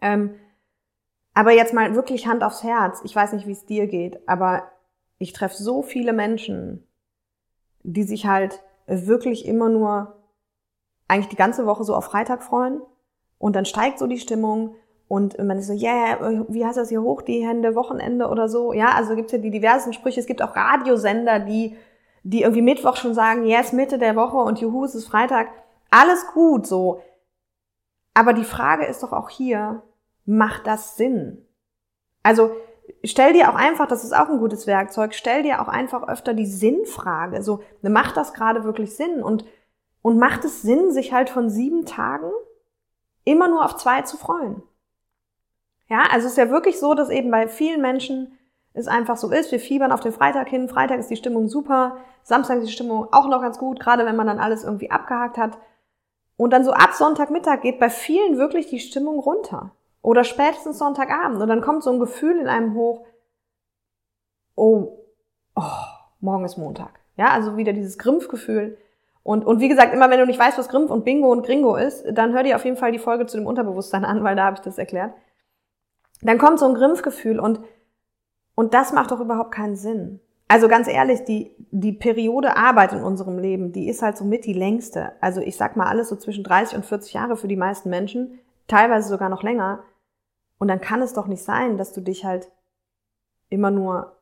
Ähm, 0.00 0.36
aber 1.34 1.52
jetzt 1.52 1.74
mal 1.74 1.94
wirklich 1.96 2.28
Hand 2.28 2.44
aufs 2.44 2.62
Herz. 2.62 3.00
Ich 3.04 3.16
weiß 3.16 3.32
nicht, 3.32 3.46
wie 3.46 3.52
es 3.52 3.66
dir 3.66 3.88
geht, 3.88 4.28
aber 4.28 4.70
ich 5.18 5.32
treffe 5.32 5.60
so 5.60 5.82
viele 5.82 6.12
Menschen, 6.12 6.86
die 7.82 8.04
sich 8.04 8.26
halt 8.26 8.62
wirklich 8.86 9.46
immer 9.46 9.68
nur 9.68 10.16
eigentlich 11.08 11.28
die 11.28 11.36
ganze 11.36 11.66
Woche 11.66 11.82
so 11.82 11.96
auf 11.96 12.04
Freitag 12.04 12.44
freuen 12.44 12.80
und 13.38 13.56
dann 13.56 13.64
steigt 13.64 13.98
so 13.98 14.06
die 14.06 14.18
Stimmung 14.18 14.76
und 15.12 15.38
man 15.44 15.58
ist 15.58 15.66
so, 15.66 15.74
yeah, 15.74 16.46
wie 16.48 16.64
heißt 16.64 16.78
das 16.78 16.88
hier 16.88 17.02
hoch, 17.02 17.20
die 17.20 17.46
Hände, 17.46 17.74
Wochenende 17.74 18.28
oder 18.28 18.48
so. 18.48 18.72
Ja, 18.72 18.92
also 18.92 19.14
gibt's 19.14 19.32
ja 19.32 19.36
die 19.36 19.50
diversen 19.50 19.92
Sprüche. 19.92 20.18
Es 20.18 20.26
gibt 20.26 20.40
auch 20.40 20.56
Radiosender, 20.56 21.38
die, 21.38 21.76
die 22.22 22.40
irgendwie 22.40 22.62
Mittwoch 22.62 22.96
schon 22.96 23.12
sagen, 23.12 23.44
yes, 23.44 23.74
Mitte 23.74 23.98
der 23.98 24.16
Woche 24.16 24.38
und 24.38 24.58
juhu, 24.58 24.86
es 24.86 24.94
ist 24.94 25.08
Freitag. 25.08 25.48
Alles 25.90 26.26
gut 26.32 26.66
so. 26.66 27.02
Aber 28.14 28.32
die 28.32 28.42
Frage 28.42 28.86
ist 28.86 29.02
doch 29.02 29.12
auch 29.12 29.28
hier, 29.28 29.82
macht 30.24 30.66
das 30.66 30.96
Sinn? 30.96 31.46
Also 32.22 32.52
stell 33.04 33.34
dir 33.34 33.50
auch 33.50 33.56
einfach, 33.56 33.88
das 33.88 34.04
ist 34.04 34.16
auch 34.16 34.30
ein 34.30 34.38
gutes 34.38 34.66
Werkzeug, 34.66 35.12
stell 35.12 35.42
dir 35.42 35.60
auch 35.60 35.68
einfach 35.68 36.08
öfter 36.08 36.32
die 36.32 36.46
Sinnfrage. 36.46 37.42
So, 37.42 37.60
macht 37.82 38.16
das 38.16 38.32
gerade 38.32 38.64
wirklich 38.64 38.96
Sinn? 38.96 39.22
Und, 39.22 39.44
und 40.00 40.16
macht 40.16 40.46
es 40.46 40.62
Sinn, 40.62 40.90
sich 40.90 41.12
halt 41.12 41.28
von 41.28 41.50
sieben 41.50 41.84
Tagen 41.84 42.30
immer 43.24 43.48
nur 43.48 43.62
auf 43.62 43.76
zwei 43.76 44.00
zu 44.00 44.16
freuen? 44.16 44.62
Ja, 45.92 46.04
also 46.10 46.24
es 46.24 46.32
ist 46.32 46.38
ja 46.38 46.48
wirklich 46.48 46.80
so, 46.80 46.94
dass 46.94 47.10
eben 47.10 47.30
bei 47.30 47.46
vielen 47.46 47.82
Menschen 47.82 48.38
es 48.72 48.88
einfach 48.88 49.18
so 49.18 49.30
ist. 49.30 49.52
Wir 49.52 49.60
fiebern 49.60 49.92
auf 49.92 50.00
den 50.00 50.14
Freitag 50.14 50.48
hin. 50.48 50.70
Freitag 50.70 50.98
ist 50.98 51.10
die 51.10 51.16
Stimmung 51.16 51.48
super. 51.48 51.98
Samstag 52.22 52.56
ist 52.56 52.68
die 52.68 52.72
Stimmung 52.72 53.08
auch 53.12 53.28
noch 53.28 53.42
ganz 53.42 53.58
gut, 53.58 53.78
gerade 53.78 54.06
wenn 54.06 54.16
man 54.16 54.26
dann 54.26 54.38
alles 54.38 54.64
irgendwie 54.64 54.90
abgehakt 54.90 55.36
hat. 55.36 55.58
Und 56.38 56.50
dann 56.54 56.64
so 56.64 56.72
ab 56.72 56.94
Sonntagmittag 56.94 57.60
geht 57.60 57.78
bei 57.78 57.90
vielen 57.90 58.38
wirklich 58.38 58.68
die 58.68 58.80
Stimmung 58.80 59.18
runter. 59.18 59.72
Oder 60.00 60.24
spätestens 60.24 60.78
Sonntagabend. 60.78 61.42
Und 61.42 61.48
dann 61.48 61.60
kommt 61.60 61.82
so 61.82 61.90
ein 61.90 62.00
Gefühl 62.00 62.40
in 62.40 62.48
einem 62.48 62.72
hoch, 62.72 63.04
oh, 64.54 64.96
oh 65.56 65.62
morgen 66.20 66.46
ist 66.46 66.56
Montag. 66.56 67.00
Ja, 67.18 67.32
also 67.32 67.58
wieder 67.58 67.74
dieses 67.74 67.98
Grimpfgefühl. 67.98 68.78
Und, 69.24 69.44
und 69.44 69.60
wie 69.60 69.68
gesagt, 69.68 69.92
immer 69.92 70.08
wenn 70.08 70.20
du 70.20 70.24
nicht 70.24 70.40
weißt, 70.40 70.56
was 70.56 70.70
Grimpf 70.70 70.90
und 70.90 71.04
Bingo 71.04 71.30
und 71.30 71.44
Gringo 71.44 71.76
ist, 71.76 72.06
dann 72.12 72.32
hör 72.32 72.44
dir 72.44 72.56
auf 72.56 72.64
jeden 72.64 72.78
Fall 72.78 72.92
die 72.92 72.98
Folge 72.98 73.26
zu 73.26 73.36
dem 73.36 73.46
Unterbewusstsein 73.46 74.06
an, 74.06 74.24
weil 74.24 74.36
da 74.36 74.44
habe 74.44 74.54
ich 74.54 74.62
das 74.62 74.78
erklärt. 74.78 75.12
Dann 76.22 76.38
kommt 76.38 76.58
so 76.58 76.66
ein 76.66 76.74
Grimpfgefühl 76.74 77.38
und, 77.38 77.60
und 78.54 78.74
das 78.74 78.92
macht 78.92 79.10
doch 79.10 79.20
überhaupt 79.20 79.52
keinen 79.52 79.76
Sinn. 79.76 80.20
Also 80.48 80.68
ganz 80.68 80.86
ehrlich, 80.86 81.24
die, 81.24 81.54
die 81.70 81.92
Periode 81.92 82.56
Arbeit 82.56 82.92
in 82.92 83.02
unserem 83.02 83.38
Leben, 83.38 83.72
die 83.72 83.88
ist 83.88 84.02
halt 84.02 84.16
so 84.16 84.24
mit 84.24 84.44
die 84.44 84.52
längste. 84.52 85.12
Also 85.20 85.40
ich 85.40 85.56
sag 85.56 85.76
mal 85.76 85.86
alles 85.86 86.10
so 86.10 86.16
zwischen 86.16 86.44
30 86.44 86.76
und 86.76 86.86
40 86.86 87.14
Jahre 87.14 87.36
für 87.36 87.48
die 87.48 87.56
meisten 87.56 87.88
Menschen, 87.88 88.38
teilweise 88.68 89.08
sogar 89.08 89.28
noch 89.28 89.42
länger. 89.42 89.82
Und 90.58 90.68
dann 90.68 90.80
kann 90.80 91.02
es 91.02 91.14
doch 91.14 91.26
nicht 91.26 91.42
sein, 91.42 91.76
dass 91.78 91.92
du 91.92 92.00
dich 92.00 92.24
halt 92.24 92.50
immer 93.48 93.70
nur 93.70 94.16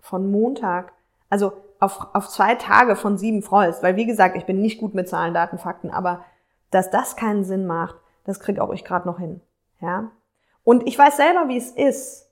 von 0.00 0.30
Montag, 0.30 0.92
also 1.30 1.52
auf, 1.80 2.06
auf 2.12 2.28
zwei 2.28 2.54
Tage 2.54 2.94
von 2.94 3.18
sieben 3.18 3.42
freust. 3.42 3.82
Weil 3.82 3.96
wie 3.96 4.06
gesagt, 4.06 4.36
ich 4.36 4.44
bin 4.44 4.60
nicht 4.60 4.78
gut 4.78 4.94
mit 4.94 5.08
Zahlen, 5.08 5.34
Daten, 5.34 5.58
Fakten, 5.58 5.90
aber 5.90 6.24
dass 6.70 6.90
das 6.90 7.16
keinen 7.16 7.44
Sinn 7.44 7.66
macht, 7.66 7.96
das 8.24 8.40
kriegt 8.40 8.60
auch 8.60 8.72
ich 8.72 8.84
gerade 8.84 9.08
noch 9.08 9.18
hin. 9.18 9.40
Ja. 9.80 10.10
Und 10.64 10.86
ich 10.86 10.98
weiß 10.98 11.16
selber, 11.16 11.48
wie 11.48 11.56
es 11.56 11.70
ist. 11.70 12.28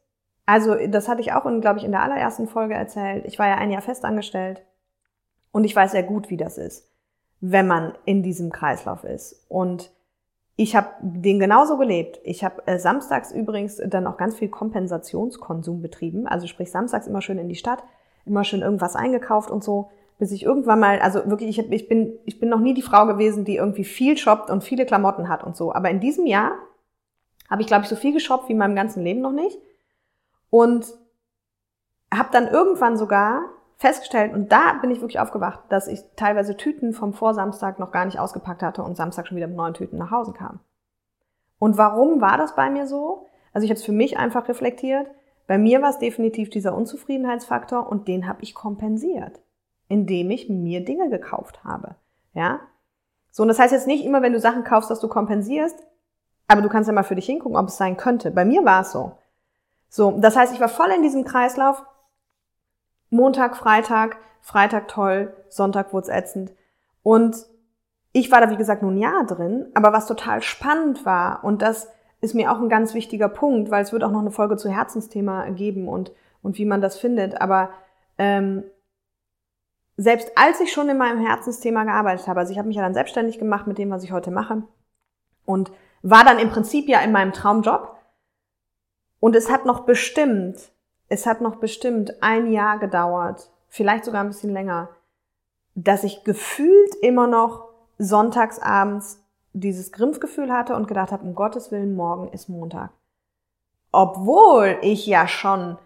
Also, 0.46 0.74
das 0.88 1.08
hatte 1.08 1.20
ich 1.20 1.32
auch, 1.32 1.42
glaube 1.60 1.78
ich, 1.78 1.84
in 1.84 1.92
der 1.92 2.02
allerersten 2.02 2.48
Folge 2.48 2.74
erzählt. 2.74 3.24
Ich 3.26 3.38
war 3.38 3.48
ja 3.48 3.56
ein 3.56 3.70
Jahr 3.70 3.82
festangestellt. 3.82 4.64
Und 5.52 5.64
ich 5.64 5.74
weiß 5.74 5.92
sehr 5.92 6.02
gut, 6.02 6.30
wie 6.30 6.36
das 6.36 6.58
ist, 6.58 6.88
wenn 7.40 7.66
man 7.66 7.94
in 8.04 8.22
diesem 8.22 8.50
Kreislauf 8.50 9.04
ist. 9.04 9.44
Und 9.48 9.92
ich 10.56 10.76
habe 10.76 10.88
den 11.00 11.40
genauso 11.40 11.78
gelebt. 11.78 12.20
Ich 12.22 12.44
habe 12.44 12.66
äh, 12.66 12.78
samstags 12.78 13.32
übrigens 13.32 13.80
dann 13.84 14.06
auch 14.06 14.16
ganz 14.16 14.36
viel 14.36 14.48
Kompensationskonsum 14.48 15.80
betrieben. 15.80 16.26
Also 16.26 16.46
sprich 16.46 16.70
samstags 16.70 17.06
immer 17.06 17.22
schön 17.22 17.38
in 17.38 17.48
die 17.48 17.54
Stadt, 17.54 17.82
immer 18.26 18.44
schön 18.44 18.60
irgendwas 18.60 18.94
eingekauft 18.94 19.50
und 19.50 19.64
so, 19.64 19.90
bis 20.18 20.32
ich 20.32 20.42
irgendwann 20.42 20.78
mal, 20.78 20.98
also 21.00 21.24
wirklich, 21.30 21.58
ich, 21.58 21.72
ich, 21.72 21.88
bin, 21.88 22.12
ich 22.26 22.38
bin 22.38 22.50
noch 22.50 22.60
nie 22.60 22.74
die 22.74 22.82
Frau 22.82 23.06
gewesen, 23.06 23.46
die 23.46 23.56
irgendwie 23.56 23.84
viel 23.84 24.18
shoppt 24.18 24.50
und 24.50 24.62
viele 24.62 24.84
Klamotten 24.84 25.28
hat 25.28 25.44
und 25.44 25.56
so. 25.56 25.72
Aber 25.72 25.88
in 25.88 25.98
diesem 25.98 26.26
Jahr 26.26 26.52
habe 27.50 27.62
ich, 27.62 27.68
glaube 27.68 27.82
ich, 27.82 27.88
so 27.88 27.96
viel 27.96 28.12
geshoppt 28.12 28.48
wie 28.48 28.52
in 28.52 28.58
meinem 28.58 28.76
ganzen 28.76 29.02
Leben 29.02 29.20
noch 29.20 29.32
nicht. 29.32 29.58
Und 30.48 30.86
habe 32.12 32.28
dann 32.32 32.48
irgendwann 32.48 32.96
sogar 32.96 33.42
festgestellt, 33.76 34.34
und 34.34 34.52
da 34.52 34.74
bin 34.80 34.90
ich 34.90 35.00
wirklich 35.00 35.20
aufgewacht, 35.20 35.60
dass 35.68 35.88
ich 35.88 36.00
teilweise 36.16 36.56
Tüten 36.56 36.92
vom 36.92 37.12
Vorsamstag 37.12 37.78
noch 37.78 37.92
gar 37.92 38.04
nicht 38.04 38.18
ausgepackt 38.18 38.62
hatte 38.62 38.82
und 38.82 38.96
Samstag 38.96 39.26
schon 39.26 39.36
wieder 39.36 39.46
mit 39.46 39.56
neuen 39.56 39.74
Tüten 39.74 39.98
nach 39.98 40.10
Hause 40.10 40.32
kam. 40.32 40.60
Und 41.58 41.78
warum 41.78 42.20
war 42.20 42.36
das 42.36 42.54
bei 42.54 42.70
mir 42.70 42.86
so? 42.86 43.26
Also 43.52 43.64
ich 43.64 43.70
habe 43.70 43.78
es 43.78 43.84
für 43.84 43.92
mich 43.92 44.18
einfach 44.18 44.48
reflektiert. 44.48 45.06
Bei 45.46 45.58
mir 45.58 45.82
war 45.82 45.90
es 45.90 45.98
definitiv 45.98 46.50
dieser 46.50 46.74
Unzufriedenheitsfaktor 46.74 47.88
und 47.88 48.06
den 48.06 48.28
habe 48.28 48.42
ich 48.42 48.54
kompensiert, 48.54 49.40
indem 49.88 50.30
ich 50.30 50.48
mir 50.48 50.84
Dinge 50.84 51.10
gekauft 51.10 51.64
habe. 51.64 51.96
Ja? 52.34 52.60
So, 53.30 53.42
und 53.42 53.48
das 53.48 53.58
heißt 53.58 53.72
jetzt 53.72 53.86
nicht 53.86 54.04
immer, 54.04 54.22
wenn 54.22 54.32
du 54.32 54.40
Sachen 54.40 54.64
kaufst, 54.64 54.90
dass 54.90 55.00
du 55.00 55.08
kompensierst, 55.08 55.86
aber 56.50 56.62
du 56.62 56.68
kannst 56.68 56.88
ja 56.88 56.92
mal 56.92 57.04
für 57.04 57.14
dich 57.14 57.26
hingucken, 57.26 57.56
ob 57.56 57.68
es 57.68 57.76
sein 57.76 57.96
könnte. 57.96 58.32
Bei 58.32 58.44
mir 58.44 58.64
war 58.64 58.80
es 58.80 58.90
so. 58.90 59.12
So, 59.88 60.18
das 60.18 60.34
heißt, 60.34 60.52
ich 60.52 60.58
war 60.60 60.68
voll 60.68 60.90
in 60.90 61.02
diesem 61.02 61.24
Kreislauf, 61.24 61.84
Montag, 63.08 63.56
Freitag, 63.56 64.16
Freitag 64.40 64.88
toll, 64.88 65.32
Sonntag 65.48 65.92
wurde 65.92 66.08
es 66.08 66.12
ätzend. 66.12 66.52
Und 67.04 67.36
ich 68.10 68.32
war 68.32 68.40
da, 68.40 68.50
wie 68.50 68.56
gesagt, 68.56 68.82
nun 68.82 68.96
ja 68.96 69.22
drin, 69.22 69.66
aber 69.74 69.92
was 69.92 70.08
total 70.08 70.42
spannend 70.42 71.06
war, 71.06 71.44
und 71.44 71.62
das 71.62 71.88
ist 72.20 72.34
mir 72.34 72.50
auch 72.50 72.58
ein 72.58 72.68
ganz 72.68 72.94
wichtiger 72.94 73.28
Punkt, 73.28 73.70
weil 73.70 73.84
es 73.84 73.92
wird 73.92 74.02
auch 74.02 74.10
noch 74.10 74.20
eine 74.20 74.32
Folge 74.32 74.56
zu 74.56 74.68
Herzensthema 74.68 75.50
geben 75.50 75.86
und, 75.86 76.10
und 76.42 76.58
wie 76.58 76.66
man 76.66 76.80
das 76.80 76.98
findet, 76.98 77.40
aber 77.40 77.70
ähm, 78.18 78.64
selbst 79.96 80.32
als 80.34 80.60
ich 80.60 80.72
schon 80.72 80.88
in 80.88 80.98
meinem 80.98 81.24
Herzensthema 81.24 81.84
gearbeitet 81.84 82.26
habe, 82.26 82.40
also 82.40 82.50
ich 82.50 82.58
habe 82.58 82.66
mich 82.66 82.76
ja 82.76 82.82
dann 82.82 82.94
selbstständig 82.94 83.38
gemacht 83.38 83.68
mit 83.68 83.78
dem, 83.78 83.90
was 83.90 84.02
ich 84.02 84.10
heute 84.10 84.32
mache 84.32 84.64
und 85.44 85.70
war 86.02 86.24
dann 86.24 86.38
im 86.38 86.50
Prinzip 86.50 86.88
ja 86.88 87.00
in 87.00 87.12
meinem 87.12 87.32
Traumjob 87.32 87.96
und 89.20 89.36
es 89.36 89.50
hat 89.50 89.66
noch 89.66 89.80
bestimmt 89.80 90.70
es 91.10 91.26
hat 91.26 91.42
noch 91.42 91.56
bestimmt 91.56 92.22
ein 92.22 92.50
Jahr 92.50 92.78
gedauert, 92.78 93.50
vielleicht 93.68 94.06
sogar 94.06 94.22
ein 94.22 94.28
bisschen 94.28 94.52
länger, 94.52 94.88
dass 95.74 96.04
ich 96.04 96.24
gefühlt 96.24 96.94
immer 97.02 97.26
noch 97.26 97.68
sonntagsabends 97.98 99.22
dieses 99.52 99.92
Grimpfgefühl 99.92 100.52
hatte 100.52 100.76
und 100.76 100.88
gedacht 100.88 101.10
habe, 101.10 101.24
um 101.24 101.34
Gottes 101.34 101.72
Willen, 101.72 101.96
morgen 101.96 102.28
ist 102.28 102.48
Montag. 102.48 102.92
Obwohl 103.90 104.78
ich 104.82 105.06
ja 105.06 105.26
schon 105.26 105.76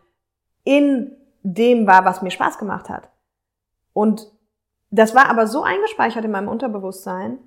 in 0.63 1.17
dem 1.43 1.87
war, 1.87 2.05
was 2.05 2.21
mir 2.21 2.31
Spaß 2.31 2.59
gemacht 2.59 2.91
hat. 2.91 3.09
Und 3.95 4.31
das 4.91 5.15
war 5.15 5.31
aber 5.31 5.47
so 5.47 5.63
eingespeichert 5.63 6.25
in 6.27 6.31
meinem 6.31 6.49
Unterbewusstsein, 6.49 7.39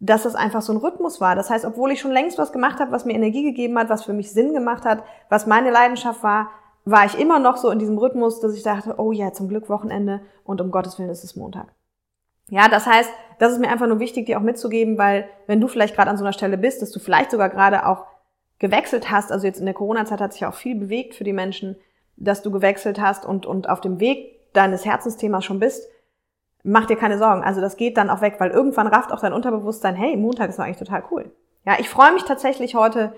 dass 0.00 0.22
das 0.22 0.34
einfach 0.34 0.62
so 0.62 0.72
ein 0.72 0.78
Rhythmus 0.78 1.20
war. 1.20 1.36
Das 1.36 1.50
heißt, 1.50 1.66
obwohl 1.66 1.92
ich 1.92 2.00
schon 2.00 2.10
längst 2.10 2.38
was 2.38 2.52
gemacht 2.52 2.80
habe, 2.80 2.90
was 2.90 3.04
mir 3.04 3.12
Energie 3.12 3.44
gegeben 3.44 3.78
hat, 3.78 3.90
was 3.90 4.04
für 4.04 4.14
mich 4.14 4.32
Sinn 4.32 4.54
gemacht 4.54 4.84
hat, 4.84 5.04
was 5.28 5.46
meine 5.46 5.70
Leidenschaft 5.70 6.22
war, 6.22 6.48
war 6.86 7.04
ich 7.04 7.18
immer 7.18 7.38
noch 7.38 7.58
so 7.58 7.70
in 7.70 7.78
diesem 7.78 7.98
Rhythmus, 7.98 8.40
dass 8.40 8.54
ich 8.54 8.62
dachte, 8.62 8.94
oh 8.98 9.12
ja, 9.12 9.32
zum 9.32 9.48
Glück 9.48 9.68
Wochenende 9.68 10.22
und 10.44 10.62
um 10.62 10.70
Gottes 10.70 10.98
Willen 10.98 11.10
ist 11.10 11.22
es 11.22 11.36
Montag. 11.36 11.68
Ja, 12.48 12.68
das 12.68 12.86
heißt, 12.86 13.10
das 13.38 13.52
ist 13.52 13.60
mir 13.60 13.68
einfach 13.68 13.86
nur 13.86 14.00
wichtig, 14.00 14.26
dir 14.26 14.38
auch 14.38 14.42
mitzugeben, 14.42 14.98
weil 14.98 15.28
wenn 15.46 15.60
du 15.60 15.68
vielleicht 15.68 15.94
gerade 15.94 16.10
an 16.10 16.16
so 16.16 16.24
einer 16.24 16.32
Stelle 16.32 16.58
bist, 16.58 16.82
dass 16.82 16.90
du 16.90 16.98
vielleicht 16.98 17.30
sogar 17.30 17.50
gerade 17.50 17.86
auch 17.86 18.06
gewechselt 18.58 19.10
hast, 19.10 19.30
also 19.30 19.46
jetzt 19.46 19.60
in 19.60 19.66
der 19.66 19.74
Corona-Zeit 19.74 20.20
hat 20.20 20.32
sich 20.32 20.40
ja 20.40 20.50
auch 20.50 20.54
viel 20.54 20.74
bewegt 20.74 21.14
für 21.14 21.24
die 21.24 21.32
Menschen, 21.32 21.76
dass 22.16 22.42
du 22.42 22.50
gewechselt 22.50 23.00
hast 23.00 23.24
und, 23.24 23.46
und 23.46 23.68
auf 23.68 23.80
dem 23.80 24.00
Weg 24.00 24.52
deines 24.52 24.84
Herzensthemas 24.84 25.44
schon 25.44 25.60
bist, 25.60 25.86
mach 26.62 26.86
dir 26.86 26.96
keine 26.96 27.18
Sorgen. 27.18 27.42
Also 27.42 27.60
das 27.60 27.76
geht 27.76 27.96
dann 27.96 28.10
auch 28.10 28.20
weg, 28.20 28.36
weil 28.38 28.50
irgendwann 28.50 28.86
rafft 28.86 29.12
auch 29.12 29.20
dein 29.20 29.32
Unterbewusstsein, 29.32 29.94
hey, 29.94 30.16
Montag 30.16 30.50
ist 30.50 30.58
doch 30.58 30.64
eigentlich 30.64 30.78
total 30.78 31.04
cool. 31.10 31.30
Ja, 31.64 31.76
ich 31.78 31.88
freue 31.88 32.12
mich 32.12 32.24
tatsächlich 32.24 32.74
heute 32.74 33.12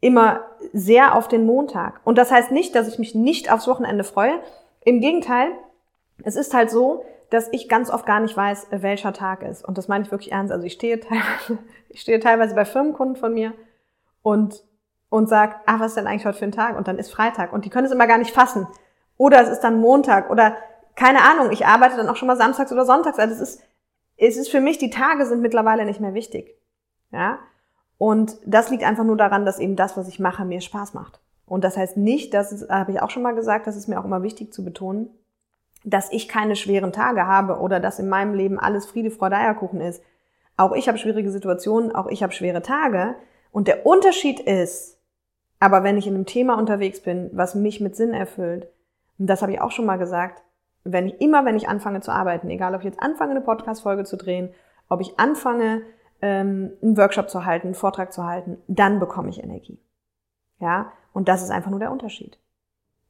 immer 0.00 0.44
sehr 0.72 1.14
auf 1.14 1.28
den 1.28 1.44
Montag. 1.44 2.00
Und 2.04 2.18
das 2.18 2.30
heißt 2.30 2.50
nicht, 2.50 2.74
dass 2.74 2.88
ich 2.88 2.98
mich 2.98 3.14
nicht 3.14 3.50
aufs 3.50 3.66
Wochenende 3.66 4.04
freue. 4.04 4.40
Im 4.84 5.00
Gegenteil, 5.00 5.50
es 6.22 6.36
ist 6.36 6.54
halt 6.54 6.70
so, 6.70 7.04
dass 7.30 7.48
ich 7.52 7.68
ganz 7.68 7.90
oft 7.90 8.06
gar 8.06 8.20
nicht 8.20 8.36
weiß, 8.36 8.68
welcher 8.70 9.12
Tag 9.12 9.42
ist. 9.42 9.64
Und 9.64 9.76
das 9.76 9.88
meine 9.88 10.04
ich 10.04 10.10
wirklich 10.10 10.32
ernst. 10.32 10.52
Also 10.52 10.64
ich 10.64 10.72
stehe 10.72 11.00
teilweise, 11.00 11.58
ich 11.88 12.00
stehe 12.00 12.20
teilweise 12.20 12.54
bei 12.54 12.64
Firmenkunden 12.64 13.16
von 13.16 13.34
mir 13.34 13.52
und, 14.22 14.64
und 15.10 15.28
sag, 15.28 15.60
ah, 15.66 15.78
was 15.78 15.88
ist 15.88 15.96
denn 15.96 16.06
eigentlich 16.06 16.26
heute 16.26 16.38
für 16.38 16.44
ein 16.44 16.52
Tag? 16.52 16.76
Und 16.76 16.88
dann 16.88 16.98
ist 16.98 17.12
Freitag. 17.12 17.52
Und 17.52 17.64
die 17.64 17.70
können 17.70 17.86
es 17.86 17.92
immer 17.92 18.06
gar 18.06 18.18
nicht 18.18 18.34
fassen. 18.34 18.66
Oder 19.16 19.42
es 19.42 19.48
ist 19.48 19.60
dann 19.60 19.80
Montag 19.80 20.30
oder 20.30 20.56
keine 20.98 21.22
Ahnung, 21.22 21.52
ich 21.52 21.64
arbeite 21.64 21.96
dann 21.96 22.08
auch 22.08 22.16
schon 22.16 22.26
mal 22.26 22.36
samstags 22.36 22.72
oder 22.72 22.84
sonntags. 22.84 23.20
Also 23.20 23.32
es 23.32 23.40
ist, 23.40 23.62
es 24.16 24.36
ist 24.36 24.50
für 24.50 24.60
mich, 24.60 24.78
die 24.78 24.90
Tage 24.90 25.26
sind 25.26 25.40
mittlerweile 25.40 25.84
nicht 25.84 26.00
mehr 26.00 26.12
wichtig. 26.12 26.58
Ja. 27.12 27.38
Und 27.98 28.36
das 28.44 28.68
liegt 28.68 28.82
einfach 28.82 29.04
nur 29.04 29.16
daran, 29.16 29.46
dass 29.46 29.60
eben 29.60 29.76
das, 29.76 29.96
was 29.96 30.08
ich 30.08 30.18
mache, 30.18 30.44
mir 30.44 30.60
Spaß 30.60 30.94
macht. 30.94 31.20
Und 31.46 31.62
das 31.62 31.76
heißt 31.76 31.96
nicht, 31.96 32.34
das 32.34 32.66
habe 32.68 32.90
ich 32.90 33.00
auch 33.00 33.10
schon 33.10 33.22
mal 33.22 33.36
gesagt, 33.36 33.68
das 33.68 33.76
ist 33.76 33.86
mir 33.86 34.00
auch 34.00 34.04
immer 34.04 34.24
wichtig 34.24 34.52
zu 34.52 34.64
betonen, 34.64 35.08
dass 35.84 36.10
ich 36.10 36.26
keine 36.26 36.56
schweren 36.56 36.92
Tage 36.92 37.28
habe 37.28 37.60
oder 37.60 37.78
dass 37.78 38.00
in 38.00 38.08
meinem 38.08 38.34
Leben 38.34 38.58
alles 38.58 38.84
Friede, 38.84 39.12
Freude, 39.12 39.36
Eierkuchen 39.36 39.80
ist. 39.80 40.02
Auch 40.56 40.72
ich 40.72 40.88
habe 40.88 40.98
schwierige 40.98 41.30
Situationen, 41.30 41.94
auch 41.94 42.08
ich 42.08 42.24
habe 42.24 42.32
schwere 42.32 42.60
Tage. 42.60 43.14
Und 43.52 43.68
der 43.68 43.86
Unterschied 43.86 44.40
ist, 44.40 44.98
aber 45.60 45.84
wenn 45.84 45.96
ich 45.96 46.08
in 46.08 46.16
einem 46.16 46.26
Thema 46.26 46.58
unterwegs 46.58 47.00
bin, 47.00 47.30
was 47.34 47.54
mich 47.54 47.80
mit 47.80 47.94
Sinn 47.94 48.14
erfüllt, 48.14 48.66
und 49.16 49.28
das 49.28 49.42
habe 49.42 49.52
ich 49.52 49.60
auch 49.60 49.70
schon 49.70 49.86
mal 49.86 49.96
gesagt, 49.96 50.42
wenn 50.84 51.06
ich 51.06 51.20
immer, 51.20 51.44
wenn 51.44 51.56
ich 51.56 51.68
anfange 51.68 52.00
zu 52.00 52.12
arbeiten, 52.12 52.48
egal 52.50 52.74
ob 52.74 52.80
ich 52.80 52.86
jetzt 52.86 53.02
anfange, 53.02 53.32
eine 53.32 53.40
Podcast-Folge 53.40 54.04
zu 54.04 54.16
drehen, 54.16 54.50
ob 54.88 55.00
ich 55.00 55.18
anfange, 55.18 55.82
ähm, 56.22 56.72
einen 56.82 56.96
Workshop 56.96 57.30
zu 57.30 57.44
halten, 57.44 57.68
einen 57.68 57.74
Vortrag 57.74 58.12
zu 58.12 58.24
halten, 58.24 58.58
dann 58.66 58.98
bekomme 58.98 59.28
ich 59.28 59.42
Energie. 59.42 59.78
Ja, 60.60 60.92
und 61.12 61.28
das 61.28 61.42
ist 61.42 61.50
einfach 61.50 61.70
nur 61.70 61.80
der 61.80 61.92
Unterschied. 61.92 62.38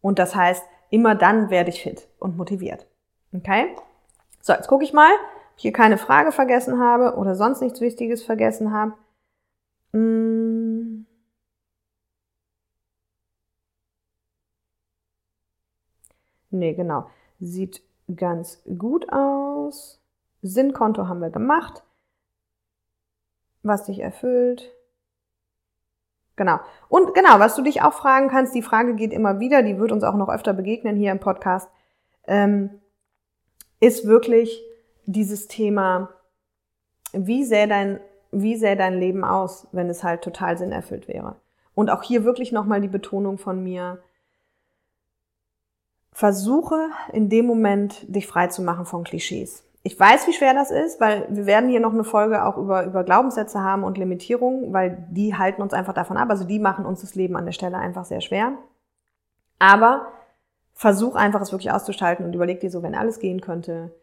Und 0.00 0.18
das 0.18 0.34
heißt, 0.34 0.64
immer 0.90 1.14
dann 1.14 1.50
werde 1.50 1.70
ich 1.70 1.82
fit 1.82 2.08
und 2.18 2.36
motiviert. 2.36 2.86
Okay? 3.34 3.74
So, 4.40 4.52
jetzt 4.52 4.68
gucke 4.68 4.84
ich 4.84 4.92
mal, 4.92 5.10
ob 5.12 5.56
ich 5.56 5.62
hier 5.62 5.72
keine 5.72 5.98
Frage 5.98 6.32
vergessen 6.32 6.78
habe 6.80 7.16
oder 7.16 7.34
sonst 7.34 7.60
nichts 7.60 7.80
Wichtiges 7.80 8.22
vergessen 8.22 8.72
habe. 8.72 8.94
Hm. 9.92 11.06
Nee, 16.50 16.74
genau. 16.74 17.06
Sieht 17.40 17.82
ganz 18.14 18.62
gut 18.78 19.12
aus. 19.12 20.00
Sinnkonto 20.42 21.08
haben 21.08 21.20
wir 21.20 21.30
gemacht. 21.30 21.82
Was 23.62 23.84
dich 23.84 24.00
erfüllt. 24.00 24.70
Genau. 26.36 26.60
Und 26.88 27.14
genau, 27.14 27.40
was 27.40 27.56
du 27.56 27.62
dich 27.62 27.82
auch 27.82 27.92
fragen 27.92 28.28
kannst, 28.28 28.54
die 28.54 28.62
Frage 28.62 28.94
geht 28.94 29.12
immer 29.12 29.40
wieder, 29.40 29.62
die 29.62 29.78
wird 29.78 29.90
uns 29.90 30.04
auch 30.04 30.14
noch 30.14 30.28
öfter 30.28 30.54
begegnen 30.54 30.96
hier 30.96 31.10
im 31.10 31.18
Podcast, 31.18 31.68
ähm, 32.26 32.80
ist 33.80 34.06
wirklich 34.06 34.62
dieses 35.04 35.48
Thema, 35.48 36.10
wie 37.12 37.44
sähe 37.44 37.66
dein, 37.66 38.00
wie 38.30 38.56
sähe 38.56 38.76
dein 38.76 38.98
Leben 38.98 39.24
aus, 39.24 39.66
wenn 39.72 39.90
es 39.90 40.04
halt 40.04 40.22
total 40.22 40.56
sinnerfüllt 40.56 41.08
wäre? 41.08 41.36
Und 41.74 41.90
auch 41.90 42.02
hier 42.02 42.24
wirklich 42.24 42.52
nochmal 42.52 42.80
die 42.80 42.88
Betonung 42.88 43.38
von 43.38 43.62
mir, 43.62 43.98
versuche 46.18 46.88
in 47.12 47.28
dem 47.28 47.46
Moment, 47.46 48.04
dich 48.12 48.26
frei 48.26 48.48
zu 48.48 48.60
machen 48.60 48.86
von 48.86 49.04
Klischees. 49.04 49.62
Ich 49.84 50.00
weiß, 50.00 50.26
wie 50.26 50.32
schwer 50.32 50.52
das 50.52 50.72
ist, 50.72 51.00
weil 51.00 51.28
wir 51.30 51.46
werden 51.46 51.70
hier 51.70 51.78
noch 51.78 51.92
eine 51.92 52.02
Folge 52.02 52.44
auch 52.44 52.56
über, 52.56 52.84
über 52.86 53.04
Glaubenssätze 53.04 53.62
haben 53.62 53.84
und 53.84 53.98
Limitierungen, 53.98 54.72
weil 54.72 55.06
die 55.12 55.36
halten 55.36 55.62
uns 55.62 55.72
einfach 55.72 55.94
davon 55.94 56.16
ab. 56.16 56.28
Also 56.28 56.42
die 56.42 56.58
machen 56.58 56.86
uns 56.86 57.02
das 57.02 57.14
Leben 57.14 57.36
an 57.36 57.44
der 57.44 57.52
Stelle 57.52 57.78
einfach 57.78 58.04
sehr 58.04 58.20
schwer. 58.20 58.54
Aber 59.60 60.08
versuch 60.74 61.14
einfach 61.14 61.40
es 61.40 61.52
wirklich 61.52 61.70
auszuschalten 61.70 62.26
und 62.26 62.34
überleg 62.34 62.58
dir 62.58 62.70
so, 62.72 62.82
wenn 62.82 62.96
alles 62.96 63.20
gehen 63.20 63.40
könnte, 63.40 63.94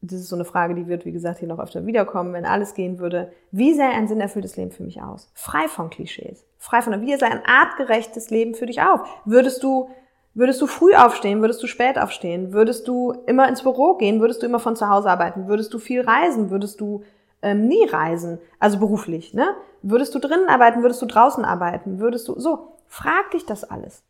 das 0.00 0.20
ist 0.20 0.28
so 0.28 0.36
eine 0.36 0.44
Frage, 0.44 0.76
die 0.76 0.86
wird, 0.86 1.04
wie 1.04 1.12
gesagt, 1.12 1.40
hier 1.40 1.48
noch 1.48 1.58
öfter 1.58 1.86
wiederkommen, 1.86 2.34
wenn 2.34 2.46
alles 2.46 2.74
gehen 2.74 3.00
würde, 3.00 3.32
wie 3.50 3.74
sähe 3.74 3.90
ein 3.90 4.06
sinnerfülltes 4.06 4.56
Leben 4.56 4.70
für 4.70 4.84
mich 4.84 5.02
aus? 5.02 5.28
Frei 5.34 5.66
von 5.66 5.90
Klischees. 5.90 6.46
Frei 6.56 6.82
von, 6.82 7.00
wie 7.00 7.16
sähe 7.16 7.32
ein 7.32 7.44
artgerechtes 7.44 8.30
Leben 8.30 8.54
für 8.54 8.66
dich 8.66 8.80
auf? 8.80 9.00
Würdest 9.24 9.64
du 9.64 9.88
Würdest 10.34 10.60
du 10.60 10.66
früh 10.66 10.94
aufstehen? 10.94 11.40
Würdest 11.40 11.62
du 11.62 11.68
spät 11.68 11.96
aufstehen? 11.96 12.52
Würdest 12.52 12.88
du 12.88 13.12
immer 13.26 13.48
ins 13.48 13.62
Büro 13.62 13.94
gehen? 13.94 14.20
Würdest 14.20 14.42
du 14.42 14.46
immer 14.46 14.58
von 14.58 14.74
zu 14.74 14.88
Hause 14.88 15.08
arbeiten? 15.08 15.46
Würdest 15.46 15.72
du 15.72 15.78
viel 15.78 16.00
reisen? 16.00 16.50
Würdest 16.50 16.80
du 16.80 17.04
ähm, 17.40 17.68
nie 17.68 17.86
reisen? 17.86 18.40
Also 18.58 18.78
beruflich, 18.78 19.32
ne? 19.32 19.54
Würdest 19.82 20.14
du 20.14 20.18
drinnen 20.18 20.48
arbeiten? 20.48 20.82
Würdest 20.82 21.00
du 21.02 21.06
draußen 21.06 21.44
arbeiten? 21.44 22.00
Würdest 22.00 22.26
du 22.26 22.38
so? 22.40 22.72
Frag 22.88 23.30
dich 23.30 23.46
das 23.46 23.62
alles. 23.62 24.02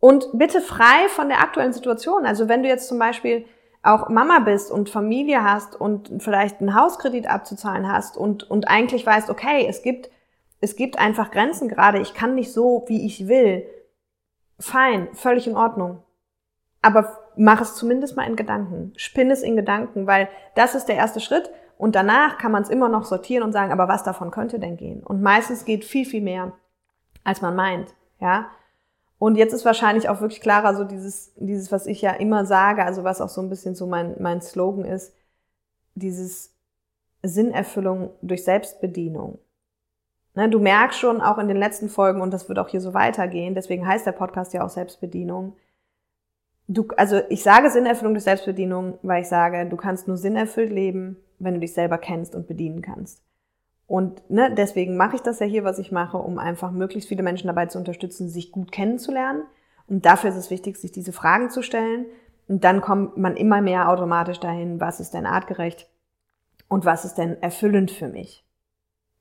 Und 0.00 0.28
bitte 0.32 0.60
frei 0.60 1.08
von 1.08 1.28
der 1.28 1.40
aktuellen 1.40 1.72
Situation. 1.72 2.26
Also 2.26 2.48
wenn 2.48 2.62
du 2.62 2.68
jetzt 2.68 2.88
zum 2.88 2.98
Beispiel 2.98 3.44
auch 3.84 4.08
Mama 4.08 4.40
bist 4.40 4.72
und 4.72 4.90
Familie 4.90 5.44
hast 5.44 5.80
und 5.80 6.10
vielleicht 6.18 6.60
einen 6.60 6.74
Hauskredit 6.74 7.28
abzuzahlen 7.28 7.90
hast 7.90 8.16
und, 8.16 8.50
und 8.50 8.66
eigentlich 8.68 9.06
weißt, 9.06 9.30
okay, 9.30 9.66
es 9.68 9.82
gibt, 9.82 10.10
es 10.60 10.74
gibt 10.74 10.98
einfach 10.98 11.30
Grenzen 11.30 11.68
gerade, 11.68 12.00
ich 12.00 12.14
kann 12.14 12.34
nicht 12.34 12.52
so, 12.52 12.84
wie 12.88 13.06
ich 13.06 13.28
will, 13.28 13.66
fein, 14.58 15.08
völlig 15.12 15.46
in 15.46 15.56
Ordnung. 15.56 16.02
Aber 16.82 17.18
mach 17.36 17.60
es 17.60 17.74
zumindest 17.74 18.16
mal 18.16 18.28
in 18.28 18.36
Gedanken. 18.36 18.92
Spinn 18.96 19.30
es 19.30 19.42
in 19.42 19.56
Gedanken, 19.56 20.06
weil 20.06 20.28
das 20.54 20.74
ist 20.74 20.86
der 20.86 20.96
erste 20.96 21.20
Schritt. 21.20 21.50
Und 21.76 21.96
danach 21.96 22.38
kann 22.38 22.52
man 22.52 22.62
es 22.62 22.68
immer 22.68 22.88
noch 22.88 23.04
sortieren 23.04 23.42
und 23.42 23.52
sagen, 23.52 23.72
aber 23.72 23.88
was 23.88 24.04
davon 24.04 24.30
könnte 24.30 24.58
denn 24.58 24.76
gehen? 24.76 25.02
Und 25.02 25.22
meistens 25.22 25.64
geht 25.64 25.84
viel, 25.84 26.06
viel 26.06 26.22
mehr, 26.22 26.52
als 27.24 27.42
man 27.42 27.56
meint. 27.56 27.94
Ja. 28.20 28.46
Und 29.18 29.36
jetzt 29.36 29.52
ist 29.52 29.64
wahrscheinlich 29.64 30.08
auch 30.08 30.20
wirklich 30.20 30.40
klarer 30.40 30.74
so 30.74 30.84
dieses, 30.84 31.32
dieses, 31.36 31.72
was 31.72 31.86
ich 31.86 32.02
ja 32.02 32.12
immer 32.12 32.44
sage, 32.46 32.84
also 32.84 33.04
was 33.04 33.20
auch 33.20 33.28
so 33.28 33.40
ein 33.40 33.48
bisschen 33.48 33.74
so 33.74 33.86
mein, 33.86 34.16
mein 34.20 34.40
Slogan 34.40 34.84
ist, 34.84 35.14
dieses 35.94 36.54
Sinnerfüllung 37.22 38.10
durch 38.22 38.44
Selbstbedienung. 38.44 39.38
Ne, 40.34 40.48
du 40.48 40.58
merkst 40.58 40.98
schon 40.98 41.20
auch 41.20 41.38
in 41.38 41.48
den 41.48 41.56
letzten 41.56 41.88
Folgen, 41.88 42.20
und 42.20 42.32
das 42.32 42.48
wird 42.48 42.58
auch 42.58 42.68
hier 42.68 42.80
so 42.80 42.92
weitergehen, 42.92 43.54
deswegen 43.54 43.86
heißt 43.86 44.04
der 44.04 44.12
Podcast 44.12 44.52
ja 44.52 44.64
auch 44.64 44.68
Selbstbedienung. 44.68 45.56
Du, 46.66 46.88
also 46.96 47.20
ich 47.28 47.42
sage 47.42 47.70
Sinnerfüllung 47.70 48.14
durch 48.14 48.24
Selbstbedienung, 48.24 48.98
weil 49.02 49.22
ich 49.22 49.28
sage, 49.28 49.66
du 49.68 49.76
kannst 49.76 50.08
nur 50.08 50.16
sinnerfüllt 50.16 50.70
leben, 50.70 51.16
wenn 51.38 51.54
du 51.54 51.60
dich 51.60 51.74
selber 51.74 51.98
kennst 51.98 52.34
und 52.34 52.48
bedienen 52.48 52.82
kannst. 52.82 53.22
Und 53.86 54.28
ne, 54.30 54.52
deswegen 54.52 54.96
mache 54.96 55.16
ich 55.16 55.22
das 55.22 55.40
ja 55.40 55.46
hier, 55.46 55.62
was 55.62 55.78
ich 55.78 55.92
mache, 55.92 56.16
um 56.16 56.38
einfach 56.38 56.72
möglichst 56.72 57.08
viele 57.08 57.22
Menschen 57.22 57.48
dabei 57.48 57.66
zu 57.66 57.78
unterstützen, 57.78 58.28
sich 58.28 58.50
gut 58.50 58.72
kennenzulernen. 58.72 59.42
Und 59.86 60.06
dafür 60.06 60.30
ist 60.30 60.36
es 60.36 60.50
wichtig, 60.50 60.78
sich 60.78 60.90
diese 60.90 61.12
Fragen 61.12 61.50
zu 61.50 61.62
stellen. 61.62 62.06
Und 62.48 62.64
dann 62.64 62.80
kommt 62.80 63.18
man 63.18 63.36
immer 63.36 63.60
mehr 63.60 63.90
automatisch 63.90 64.40
dahin, 64.40 64.80
was 64.80 65.00
ist 65.00 65.12
denn 65.12 65.26
artgerecht 65.26 65.88
und 66.68 66.84
was 66.84 67.04
ist 67.04 67.16
denn 67.16 67.40
erfüllend 67.42 67.90
für 67.90 68.08
mich. 68.08 68.44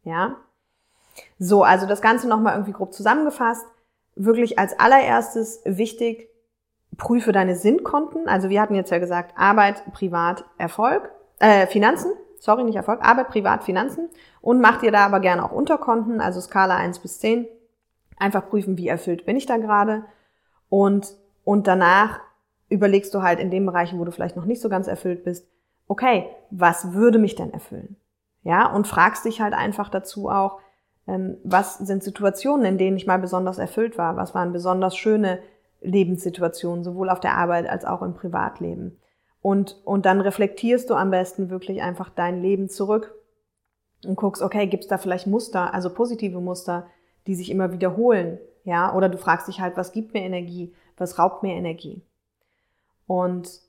Ja? 0.04 0.38
So, 1.40 1.64
also 1.64 1.86
das 1.86 2.02
Ganze 2.02 2.28
nochmal 2.28 2.54
irgendwie 2.54 2.74
grob 2.74 2.94
zusammengefasst. 2.94 3.66
Wirklich 4.16 4.60
als 4.60 4.78
allererstes 4.80 5.62
wichtig, 5.66 6.30
prüfe 6.98 7.32
deine 7.32 7.56
Sinnkonten. 7.56 8.28
Also 8.28 8.50
wir 8.50 8.62
hatten 8.62 8.76
jetzt 8.76 8.92
ja 8.92 9.00
gesagt, 9.00 9.34
Arbeit, 9.38 9.84
Privat, 9.94 10.46
Erfolg, 10.58 11.12
äh, 11.40 11.68
Finanzen, 11.68 12.12
sorry, 12.40 12.64
nicht 12.64 12.76
Erfolg, 12.76 13.02
Arbeit, 13.02 13.30
Privat, 13.30 13.64
Finanzen. 13.64 14.10
Und 14.42 14.62
mach 14.62 14.78
dir 14.80 14.92
da 14.92 15.06
aber 15.06 15.20
gerne 15.20 15.44
auch 15.44 15.52
Unterkonten, 15.52 16.22
also 16.22 16.40
Skala 16.42 16.78
1 16.78 17.00
bis 17.00 17.20
10. 17.20 17.48
Einfach 18.18 18.50
prüfen, 18.50 18.78
wie 18.78 18.88
erfüllt 18.88 19.26
bin 19.26 19.38
ich 19.38 19.46
da 19.46 19.58
gerade. 19.58 20.04
Und, 20.70 21.16
und 21.44 21.68
danach 21.68 22.20
überlegst 22.70 23.14
du 23.14 23.22
halt 23.22 23.40
in 23.40 23.52
den 23.52 23.66
Bereichen, 23.66 24.00
wo 24.00 24.06
du 24.06 24.12
vielleicht 24.12 24.36
noch 24.36 24.46
nicht 24.46 24.62
so 24.62 24.70
ganz 24.70 24.88
erfüllt 24.88 25.24
bist, 25.24 25.48
okay, 25.88 26.28
was 26.50 26.94
würde 26.94 27.20
mich 27.20 27.36
denn 27.36 27.54
erfüllen? 27.54 27.98
Ja, 28.44 28.68
und 28.68 28.88
fragst 28.88 29.26
dich 29.26 29.42
halt 29.42 29.54
einfach 29.54 29.90
dazu 29.90 30.30
auch, 30.30 30.60
was 31.06 31.78
sind 31.80 32.04
Situationen, 32.04 32.66
in 32.66 32.78
denen 32.78 32.98
ich 32.98 33.06
mal 33.06 33.20
besonders 33.20 33.58
erfüllt 33.58 33.98
war? 33.98 34.16
Was 34.16 34.34
waren 34.34 34.54
besonders 34.54 34.96
schöne 34.96 35.40
Lebenssituationen, 35.82 36.84
sowohl 36.84 37.10
auf 37.10 37.20
der 37.20 37.36
Arbeit 37.36 37.68
als 37.68 37.84
auch 37.84 38.02
im 38.02 38.14
Privatleben? 38.14 39.00
Und, 39.42 39.82
und 39.84 40.06
dann 40.06 40.22
reflektierst 40.22 40.90
du 40.90 40.96
am 40.96 41.12
besten 41.12 41.50
wirklich 41.50 41.82
einfach 41.82 42.10
dein 42.10 42.42
Leben 42.42 42.70
zurück 42.70 43.14
und 44.06 44.16
guckst, 44.16 44.42
okay, 44.42 44.68
gibt 44.68 44.84
es 44.84 44.90
da 44.90 44.98
vielleicht 44.98 45.28
Muster, 45.28 45.74
also 45.74 45.94
positive 45.94 46.40
Muster, 46.40 46.88
die 47.28 47.36
sich 47.36 47.50
immer 47.52 47.74
wiederholen? 47.74 48.40
Ja, 48.64 48.96
oder 48.96 49.10
du 49.10 49.18
fragst 49.18 49.50
dich 49.50 49.60
halt, 49.60 49.76
was 49.76 49.92
gibt 49.92 50.14
mir 50.14 50.22
Energie? 50.22 50.74
Was 50.96 51.20
raubt 51.20 51.44
mir 51.44 51.56
Energie? 51.56 52.02
Und 53.08 53.60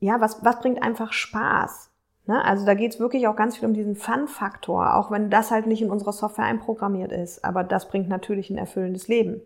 ja, 0.00 0.20
was, 0.20 0.44
was 0.44 0.60
bringt 0.60 0.82
einfach 0.82 1.14
Spaß? 1.14 1.90
Ne? 2.26 2.42
Also 2.44 2.64
da 2.64 2.74
geht 2.74 2.92
es 2.92 3.00
wirklich 3.00 3.28
auch 3.28 3.36
ganz 3.36 3.56
viel 3.56 3.68
um 3.68 3.74
diesen 3.74 3.96
Fun-Faktor, 3.96 4.94
auch 4.96 5.10
wenn 5.10 5.30
das 5.30 5.50
halt 5.50 5.66
nicht 5.66 5.82
in 5.82 5.90
unserer 5.90 6.12
Software 6.12 6.46
einprogrammiert 6.46 7.12
ist. 7.12 7.44
Aber 7.44 7.64
das 7.64 7.88
bringt 7.88 8.08
natürlich 8.08 8.50
ein 8.50 8.58
erfüllendes 8.58 9.08
Leben. 9.08 9.42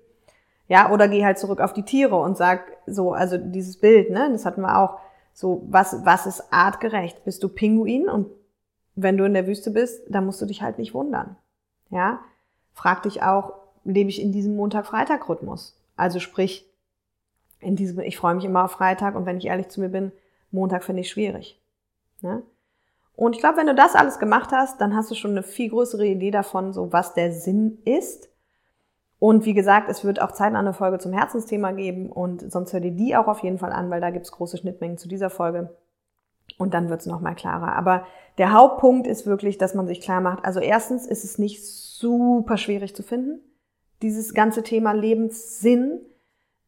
Ja, 0.68 0.92
oder 0.92 1.08
geh 1.08 1.24
halt 1.24 1.38
zurück 1.38 1.60
auf 1.60 1.72
die 1.72 1.84
Tiere 1.84 2.16
und 2.16 2.36
sag 2.36 2.76
so, 2.86 3.12
also 3.12 3.38
dieses 3.38 3.78
Bild, 3.78 4.10
ne, 4.10 4.28
das 4.30 4.44
hatten 4.44 4.60
wir 4.60 4.78
auch. 4.78 4.98
So, 5.32 5.62
was, 5.68 6.04
was 6.04 6.26
ist 6.26 6.52
artgerecht? 6.52 7.24
Bist 7.24 7.42
du 7.42 7.48
Pinguin 7.48 8.08
und 8.08 8.26
wenn 8.96 9.16
du 9.16 9.24
in 9.24 9.34
der 9.34 9.46
Wüste 9.46 9.70
bist, 9.70 10.02
dann 10.08 10.26
musst 10.26 10.42
du 10.42 10.46
dich 10.46 10.62
halt 10.62 10.78
nicht 10.78 10.94
wundern. 10.94 11.36
Ja, 11.90 12.20
frag 12.74 13.04
dich 13.04 13.22
auch, 13.22 13.54
lebe 13.84 14.10
ich 14.10 14.20
in 14.20 14.32
diesem 14.32 14.56
Montag-Freitag-Rhythmus? 14.56 15.80
Also 15.96 16.18
sprich, 16.18 16.68
in 17.60 17.76
diesem, 17.76 18.00
ich 18.00 18.16
freue 18.16 18.34
mich 18.34 18.44
immer 18.44 18.64
auf 18.64 18.72
Freitag 18.72 19.14
und 19.14 19.26
wenn 19.26 19.38
ich 19.38 19.46
ehrlich 19.46 19.68
zu 19.68 19.80
mir 19.80 19.88
bin, 19.88 20.12
Montag 20.50 20.84
finde 20.84 21.02
ich 21.02 21.10
schwierig. 21.10 21.60
Ne? 22.20 22.42
Und 23.18 23.34
ich 23.34 23.40
glaube, 23.40 23.56
wenn 23.56 23.66
du 23.66 23.74
das 23.74 23.96
alles 23.96 24.20
gemacht 24.20 24.52
hast, 24.52 24.80
dann 24.80 24.94
hast 24.94 25.10
du 25.10 25.16
schon 25.16 25.32
eine 25.32 25.42
viel 25.42 25.70
größere 25.70 26.06
Idee 26.06 26.30
davon, 26.30 26.72
so 26.72 26.92
was 26.92 27.14
der 27.14 27.32
Sinn 27.32 27.78
ist. 27.84 28.30
Und 29.18 29.44
wie 29.44 29.54
gesagt, 29.54 29.90
es 29.90 30.04
wird 30.04 30.22
auch 30.22 30.30
zeitnah 30.30 30.60
eine 30.60 30.72
Folge 30.72 31.00
zum 31.00 31.12
Herzensthema 31.12 31.72
geben 31.72 32.12
und 32.12 32.52
sonst 32.52 32.72
hör 32.72 32.78
dir 32.78 32.92
die 32.92 33.16
auch 33.16 33.26
auf 33.26 33.40
jeden 33.40 33.58
Fall 33.58 33.72
an, 33.72 33.90
weil 33.90 34.00
da 34.00 34.10
gibt's 34.10 34.30
große 34.30 34.58
Schnittmengen 34.58 34.98
zu 34.98 35.08
dieser 35.08 35.30
Folge. 35.30 35.76
Und 36.58 36.74
dann 36.74 36.90
wird's 36.90 37.06
nochmal 37.06 37.34
klarer. 37.34 37.74
Aber 37.74 38.04
der 38.38 38.52
Hauptpunkt 38.52 39.08
ist 39.08 39.26
wirklich, 39.26 39.58
dass 39.58 39.74
man 39.74 39.88
sich 39.88 40.00
klar 40.00 40.20
macht, 40.20 40.44
also 40.44 40.60
erstens 40.60 41.04
ist 41.04 41.24
es 41.24 41.38
nicht 41.38 41.66
super 41.66 42.56
schwierig 42.56 42.94
zu 42.94 43.02
finden, 43.02 43.40
dieses 44.00 44.32
ganze 44.32 44.62
Thema 44.62 44.92
Lebenssinn, 44.92 46.02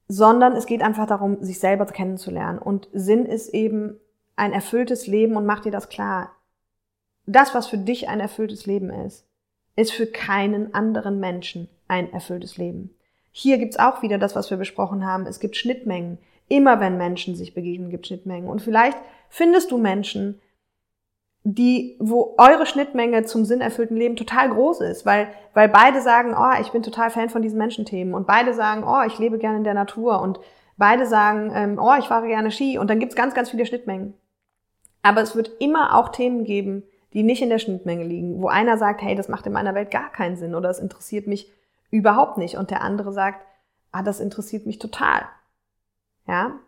sondern 0.08 0.56
es 0.56 0.66
geht 0.66 0.82
einfach 0.82 1.06
darum, 1.06 1.44
sich 1.44 1.60
selber 1.60 1.86
kennenzulernen. 1.86 2.58
Und 2.58 2.88
Sinn 2.92 3.24
ist 3.24 3.50
eben 3.50 4.00
ein 4.34 4.52
erfülltes 4.52 5.06
Leben 5.06 5.36
und 5.36 5.46
mach 5.46 5.60
dir 5.60 5.70
das 5.70 5.88
klar 5.88 6.30
das, 7.32 7.54
was 7.54 7.66
für 7.66 7.78
dich 7.78 8.08
ein 8.08 8.20
erfülltes 8.20 8.66
Leben 8.66 8.90
ist, 8.90 9.26
ist 9.76 9.92
für 9.92 10.06
keinen 10.06 10.74
anderen 10.74 11.20
Menschen 11.20 11.68
ein 11.88 12.12
erfülltes 12.12 12.56
Leben. 12.56 12.94
Hier 13.32 13.58
gibt's 13.58 13.78
auch 13.78 14.02
wieder 14.02 14.18
das, 14.18 14.34
was 14.34 14.50
wir 14.50 14.56
besprochen 14.56 15.06
haben. 15.06 15.26
Es 15.26 15.40
gibt 15.40 15.56
Schnittmengen. 15.56 16.18
Immer 16.48 16.80
wenn 16.80 16.96
Menschen 16.96 17.36
sich 17.36 17.54
begegnen, 17.54 17.90
gibt 17.90 18.08
Schnittmengen. 18.08 18.50
Und 18.50 18.60
vielleicht 18.60 18.98
findest 19.28 19.70
du 19.70 19.78
Menschen, 19.78 20.40
die, 21.44 21.96
wo 22.00 22.34
eure 22.36 22.66
Schnittmenge 22.66 23.24
zum 23.24 23.44
sinnerfüllten 23.44 23.96
Leben 23.96 24.16
total 24.16 24.50
groß 24.50 24.80
ist, 24.82 25.06
weil, 25.06 25.28
weil 25.54 25.68
beide 25.68 26.02
sagen, 26.02 26.34
oh, 26.36 26.60
ich 26.60 26.70
bin 26.70 26.82
total 26.82 27.10
Fan 27.10 27.30
von 27.30 27.40
diesen 27.40 27.58
Menschenthemen 27.58 28.14
und 28.14 28.26
beide 28.26 28.52
sagen, 28.52 28.84
oh, 28.84 29.02
ich 29.06 29.18
lebe 29.18 29.38
gerne 29.38 29.58
in 29.58 29.64
der 29.64 29.74
Natur 29.74 30.20
und 30.20 30.40
beide 30.76 31.06
sagen, 31.06 31.52
ähm, 31.54 31.78
oh, 31.80 31.94
ich 31.98 32.06
fahre 32.06 32.26
gerne 32.26 32.50
Ski 32.50 32.76
und 32.76 32.90
dann 32.90 32.98
gibt's 32.98 33.16
ganz, 33.16 33.34
ganz 33.34 33.50
viele 33.50 33.64
Schnittmengen. 33.64 34.14
Aber 35.02 35.22
es 35.22 35.34
wird 35.34 35.52
immer 35.60 35.96
auch 35.96 36.10
Themen 36.10 36.44
geben, 36.44 36.82
die 37.12 37.22
nicht 37.22 37.42
in 37.42 37.50
der 37.50 37.58
Schnittmenge 37.58 38.04
liegen, 38.04 38.40
wo 38.40 38.48
einer 38.48 38.78
sagt, 38.78 39.02
hey, 39.02 39.14
das 39.14 39.28
macht 39.28 39.46
in 39.46 39.52
meiner 39.52 39.74
Welt 39.74 39.90
gar 39.90 40.10
keinen 40.10 40.36
Sinn 40.36 40.54
oder 40.54 40.70
es 40.70 40.78
interessiert 40.78 41.26
mich 41.26 41.50
überhaupt 41.90 42.38
nicht 42.38 42.56
und 42.56 42.70
der 42.70 42.82
andere 42.82 43.12
sagt, 43.12 43.44
ah, 43.92 44.02
das 44.02 44.20
interessiert 44.20 44.66
mich 44.66 44.78
total. 44.78 45.22
Ja, 46.26 46.60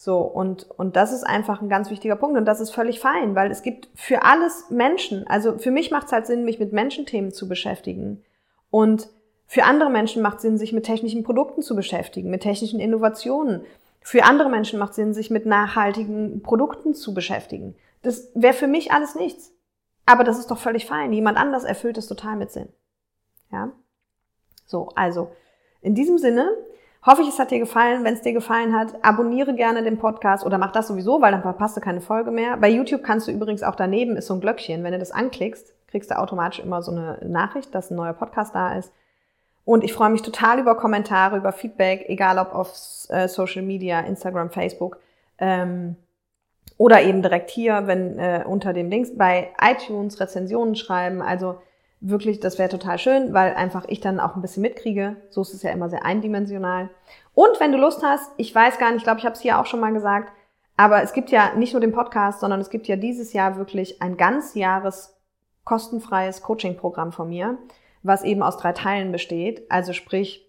so, 0.00 0.18
und, 0.18 0.70
und 0.76 0.94
das 0.94 1.12
ist 1.12 1.24
einfach 1.24 1.60
ein 1.60 1.68
ganz 1.68 1.90
wichtiger 1.90 2.14
Punkt 2.14 2.38
und 2.38 2.44
das 2.44 2.60
ist 2.60 2.70
völlig 2.70 3.00
fein, 3.00 3.34
weil 3.34 3.50
es 3.50 3.62
gibt 3.62 3.88
für 3.96 4.22
alles 4.22 4.70
Menschen, 4.70 5.26
also 5.26 5.58
für 5.58 5.72
mich 5.72 5.90
macht 5.90 6.06
es 6.06 6.12
halt 6.12 6.28
Sinn, 6.28 6.44
mich 6.44 6.60
mit 6.60 6.72
Menschenthemen 6.72 7.32
zu 7.32 7.48
beschäftigen. 7.48 8.22
Und 8.70 9.08
für 9.48 9.64
andere 9.64 9.90
Menschen 9.90 10.22
macht 10.22 10.36
es 10.36 10.42
Sinn, 10.42 10.56
sich 10.56 10.72
mit 10.72 10.84
technischen 10.84 11.24
Produkten 11.24 11.62
zu 11.62 11.74
beschäftigen, 11.74 12.30
mit 12.30 12.42
technischen 12.42 12.78
Innovationen. 12.78 13.62
Für 14.00 14.22
andere 14.22 14.50
Menschen 14.50 14.78
macht 14.78 14.90
es 14.90 14.96
Sinn, 14.96 15.14
sich 15.14 15.30
mit 15.30 15.46
nachhaltigen 15.46 16.42
Produkten 16.42 16.94
zu 16.94 17.12
beschäftigen. 17.12 17.74
Das 18.02 18.30
wäre 18.34 18.54
für 18.54 18.66
mich 18.66 18.92
alles 18.92 19.14
nichts. 19.14 19.52
Aber 20.06 20.24
das 20.24 20.38
ist 20.38 20.50
doch 20.50 20.58
völlig 20.58 20.86
fein. 20.86 21.12
Jemand 21.12 21.36
anders 21.36 21.64
erfüllt 21.64 21.98
es 21.98 22.06
total 22.06 22.36
mit 22.36 22.50
Sinn. 22.50 22.68
Ja? 23.52 23.72
So, 24.64 24.88
also, 24.94 25.30
in 25.80 25.94
diesem 25.94 26.18
Sinne, 26.18 26.50
Hoffe 27.06 27.22
ich, 27.22 27.28
es 27.28 27.38
hat 27.38 27.50
dir 27.50 27.58
gefallen. 27.60 28.04
Wenn 28.04 28.14
es 28.14 28.22
dir 28.22 28.32
gefallen 28.32 28.76
hat, 28.76 28.94
abonniere 29.02 29.54
gerne 29.54 29.82
den 29.82 29.98
Podcast 29.98 30.44
oder 30.44 30.58
mach 30.58 30.72
das 30.72 30.88
sowieso, 30.88 31.22
weil 31.22 31.32
dann 31.32 31.42
verpasst 31.42 31.76
du 31.76 31.80
keine 31.80 32.00
Folge 32.00 32.30
mehr. 32.30 32.56
Bei 32.56 32.68
YouTube 32.68 33.02
kannst 33.02 33.28
du 33.28 33.32
übrigens 33.32 33.62
auch 33.62 33.76
daneben 33.76 34.16
ist 34.16 34.26
so 34.26 34.34
ein 34.34 34.40
Glöckchen. 34.40 34.82
Wenn 34.82 34.92
du 34.92 34.98
das 34.98 35.12
anklickst, 35.12 35.72
kriegst 35.86 36.10
du 36.10 36.18
automatisch 36.18 36.58
immer 36.58 36.82
so 36.82 36.90
eine 36.90 37.18
Nachricht, 37.22 37.74
dass 37.74 37.90
ein 37.90 37.96
neuer 37.96 38.14
Podcast 38.14 38.54
da 38.54 38.74
ist. 38.74 38.92
Und 39.64 39.84
ich 39.84 39.92
freue 39.92 40.10
mich 40.10 40.22
total 40.22 40.58
über 40.58 40.74
Kommentare, 40.76 41.36
über 41.36 41.52
Feedback, 41.52 42.06
egal 42.08 42.38
ob 42.38 42.54
auf 42.54 42.74
äh, 43.08 43.28
Social 43.28 43.62
Media, 43.62 44.00
Instagram, 44.00 44.50
Facebook 44.50 44.98
ähm, 45.38 45.96
oder 46.78 47.02
eben 47.02 47.20
direkt 47.22 47.50
hier, 47.50 47.86
wenn 47.86 48.18
äh, 48.18 48.44
unter 48.46 48.72
dem 48.72 48.88
Links 48.88 49.16
bei 49.16 49.50
iTunes 49.60 50.20
Rezensionen 50.20 50.76
schreiben. 50.76 51.20
Also 51.20 51.60
wirklich, 52.00 52.40
das 52.40 52.58
wäre 52.58 52.68
total 52.68 52.98
schön, 52.98 53.34
weil 53.34 53.54
einfach 53.54 53.84
ich 53.88 54.00
dann 54.00 54.20
auch 54.20 54.36
ein 54.36 54.42
bisschen 54.42 54.62
mitkriege. 54.62 55.16
So 55.28 55.42
ist 55.42 55.52
es 55.52 55.62
ja 55.62 55.72
immer 55.72 55.90
sehr 55.90 56.04
eindimensional. 56.04 56.88
Und 57.34 57.60
wenn 57.60 57.72
du 57.72 57.78
Lust 57.78 58.02
hast, 58.02 58.30
ich 58.36 58.54
weiß 58.54 58.78
gar 58.78 58.90
nicht, 58.90 58.98
ich 58.98 59.04
glaube, 59.04 59.18
ich 59.18 59.26
habe 59.26 59.34
es 59.34 59.40
hier 59.40 59.58
auch 59.58 59.66
schon 59.66 59.80
mal 59.80 59.92
gesagt, 59.92 60.32
aber 60.76 61.02
es 61.02 61.12
gibt 61.12 61.30
ja 61.30 61.54
nicht 61.56 61.72
nur 61.72 61.80
den 61.80 61.92
Podcast, 61.92 62.38
sondern 62.38 62.60
es 62.60 62.70
gibt 62.70 62.86
ja 62.86 62.94
dieses 62.94 63.32
Jahr 63.32 63.56
wirklich 63.56 64.00
ein 64.00 64.16
ganz 64.16 64.54
Jahres 64.54 65.16
kostenfreies 65.64 66.42
Coaching-Programm 66.42 67.10
von 67.10 67.28
mir, 67.28 67.58
was 68.04 68.22
eben 68.22 68.44
aus 68.44 68.56
drei 68.56 68.72
Teilen 68.72 69.10
besteht. 69.10 69.68
Also 69.68 69.92
sprich, 69.92 70.48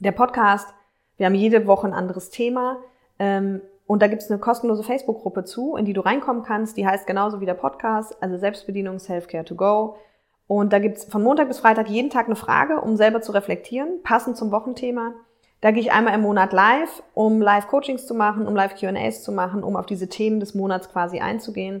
der 0.00 0.12
Podcast, 0.12 0.68
wir 1.16 1.26
haben 1.26 1.36
jede 1.36 1.68
Woche 1.68 1.86
ein 1.86 1.94
anderes 1.94 2.30
Thema. 2.30 2.78
Ähm, 3.20 3.62
und 3.88 4.02
da 4.02 4.06
gibt 4.06 4.22
es 4.22 4.30
eine 4.30 4.38
kostenlose 4.38 4.82
Facebook-Gruppe 4.82 5.44
zu, 5.44 5.74
in 5.74 5.86
die 5.86 5.94
du 5.94 6.02
reinkommen 6.02 6.42
kannst. 6.42 6.76
Die 6.76 6.86
heißt 6.86 7.06
genauso 7.06 7.40
wie 7.40 7.46
der 7.46 7.54
Podcast, 7.54 8.14
also 8.22 8.36
Selbstbedienung 8.36 8.98
Self-Care 8.98 9.46
to 9.46 9.54
Go. 9.54 9.96
Und 10.46 10.74
da 10.74 10.78
gibt's 10.78 11.06
von 11.06 11.22
Montag 11.22 11.48
bis 11.48 11.58
Freitag 11.58 11.88
jeden 11.88 12.10
Tag 12.10 12.26
eine 12.26 12.36
Frage, 12.36 12.82
um 12.82 12.96
selber 12.98 13.22
zu 13.22 13.32
reflektieren, 13.32 14.02
passend 14.02 14.36
zum 14.36 14.50
Wochenthema. 14.50 15.14
Da 15.62 15.70
gehe 15.70 15.80
ich 15.80 15.90
einmal 15.90 16.14
im 16.14 16.20
Monat 16.20 16.52
live, 16.52 17.02
um 17.14 17.40
Live-Coachings 17.40 18.06
zu 18.06 18.14
machen, 18.14 18.46
um 18.46 18.54
Live-QAs 18.54 19.22
zu 19.22 19.32
machen, 19.32 19.64
um 19.64 19.74
auf 19.74 19.86
diese 19.86 20.08
Themen 20.08 20.38
des 20.38 20.54
Monats 20.54 20.90
quasi 20.90 21.20
einzugehen. 21.20 21.80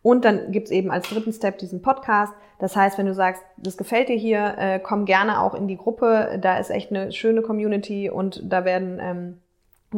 Und 0.00 0.24
dann 0.24 0.52
gibt's 0.52 0.70
eben 0.70 0.90
als 0.90 1.10
dritten 1.10 1.34
Step 1.34 1.58
diesen 1.58 1.82
Podcast. 1.82 2.32
Das 2.60 2.74
heißt, 2.74 2.96
wenn 2.96 3.06
du 3.06 3.14
sagst, 3.14 3.42
das 3.58 3.76
gefällt 3.76 4.08
dir 4.08 4.16
hier, 4.16 4.54
äh, 4.56 4.80
komm 4.80 5.04
gerne 5.04 5.42
auch 5.42 5.54
in 5.54 5.68
die 5.68 5.76
Gruppe. 5.76 6.38
Da 6.40 6.56
ist 6.56 6.70
echt 6.70 6.90
eine 6.90 7.12
schöne 7.12 7.42
Community 7.42 8.08
und 8.08 8.40
da 8.50 8.64
werden, 8.64 8.98
ähm, 9.02 9.38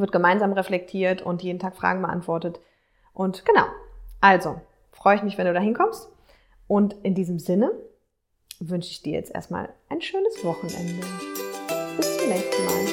wird 0.01 0.13
gemeinsam 0.13 0.53
reflektiert 0.53 1.23
und 1.23 1.43
jeden 1.43 1.59
Tag 1.59 1.77
Fragen 1.77 2.03
beantwortet. 2.03 2.61
Und 3.13 3.45
genau. 3.45 3.67
Also, 4.21 4.61
freue 4.93 5.17
ich 5.17 5.23
mich, 5.23 5.39
wenn 5.39 5.47
du 5.47 5.55
da 5.55 5.61
hinkommst. 5.61 6.09
Und 6.67 6.95
in 7.03 7.15
diesem 7.15 7.39
Sinne, 7.39 7.73
wünsche 8.61 8.91
ich 8.91 9.03
dir 9.03 9.13
jetzt 9.13 9.35
erstmal 9.35 9.69
ein 9.89 10.01
schönes 10.01 10.45
Wochenende. 10.45 11.07
Bis 11.97 12.17
zum 12.17 12.29
nächsten 12.29 12.65
Mal. 12.65 12.84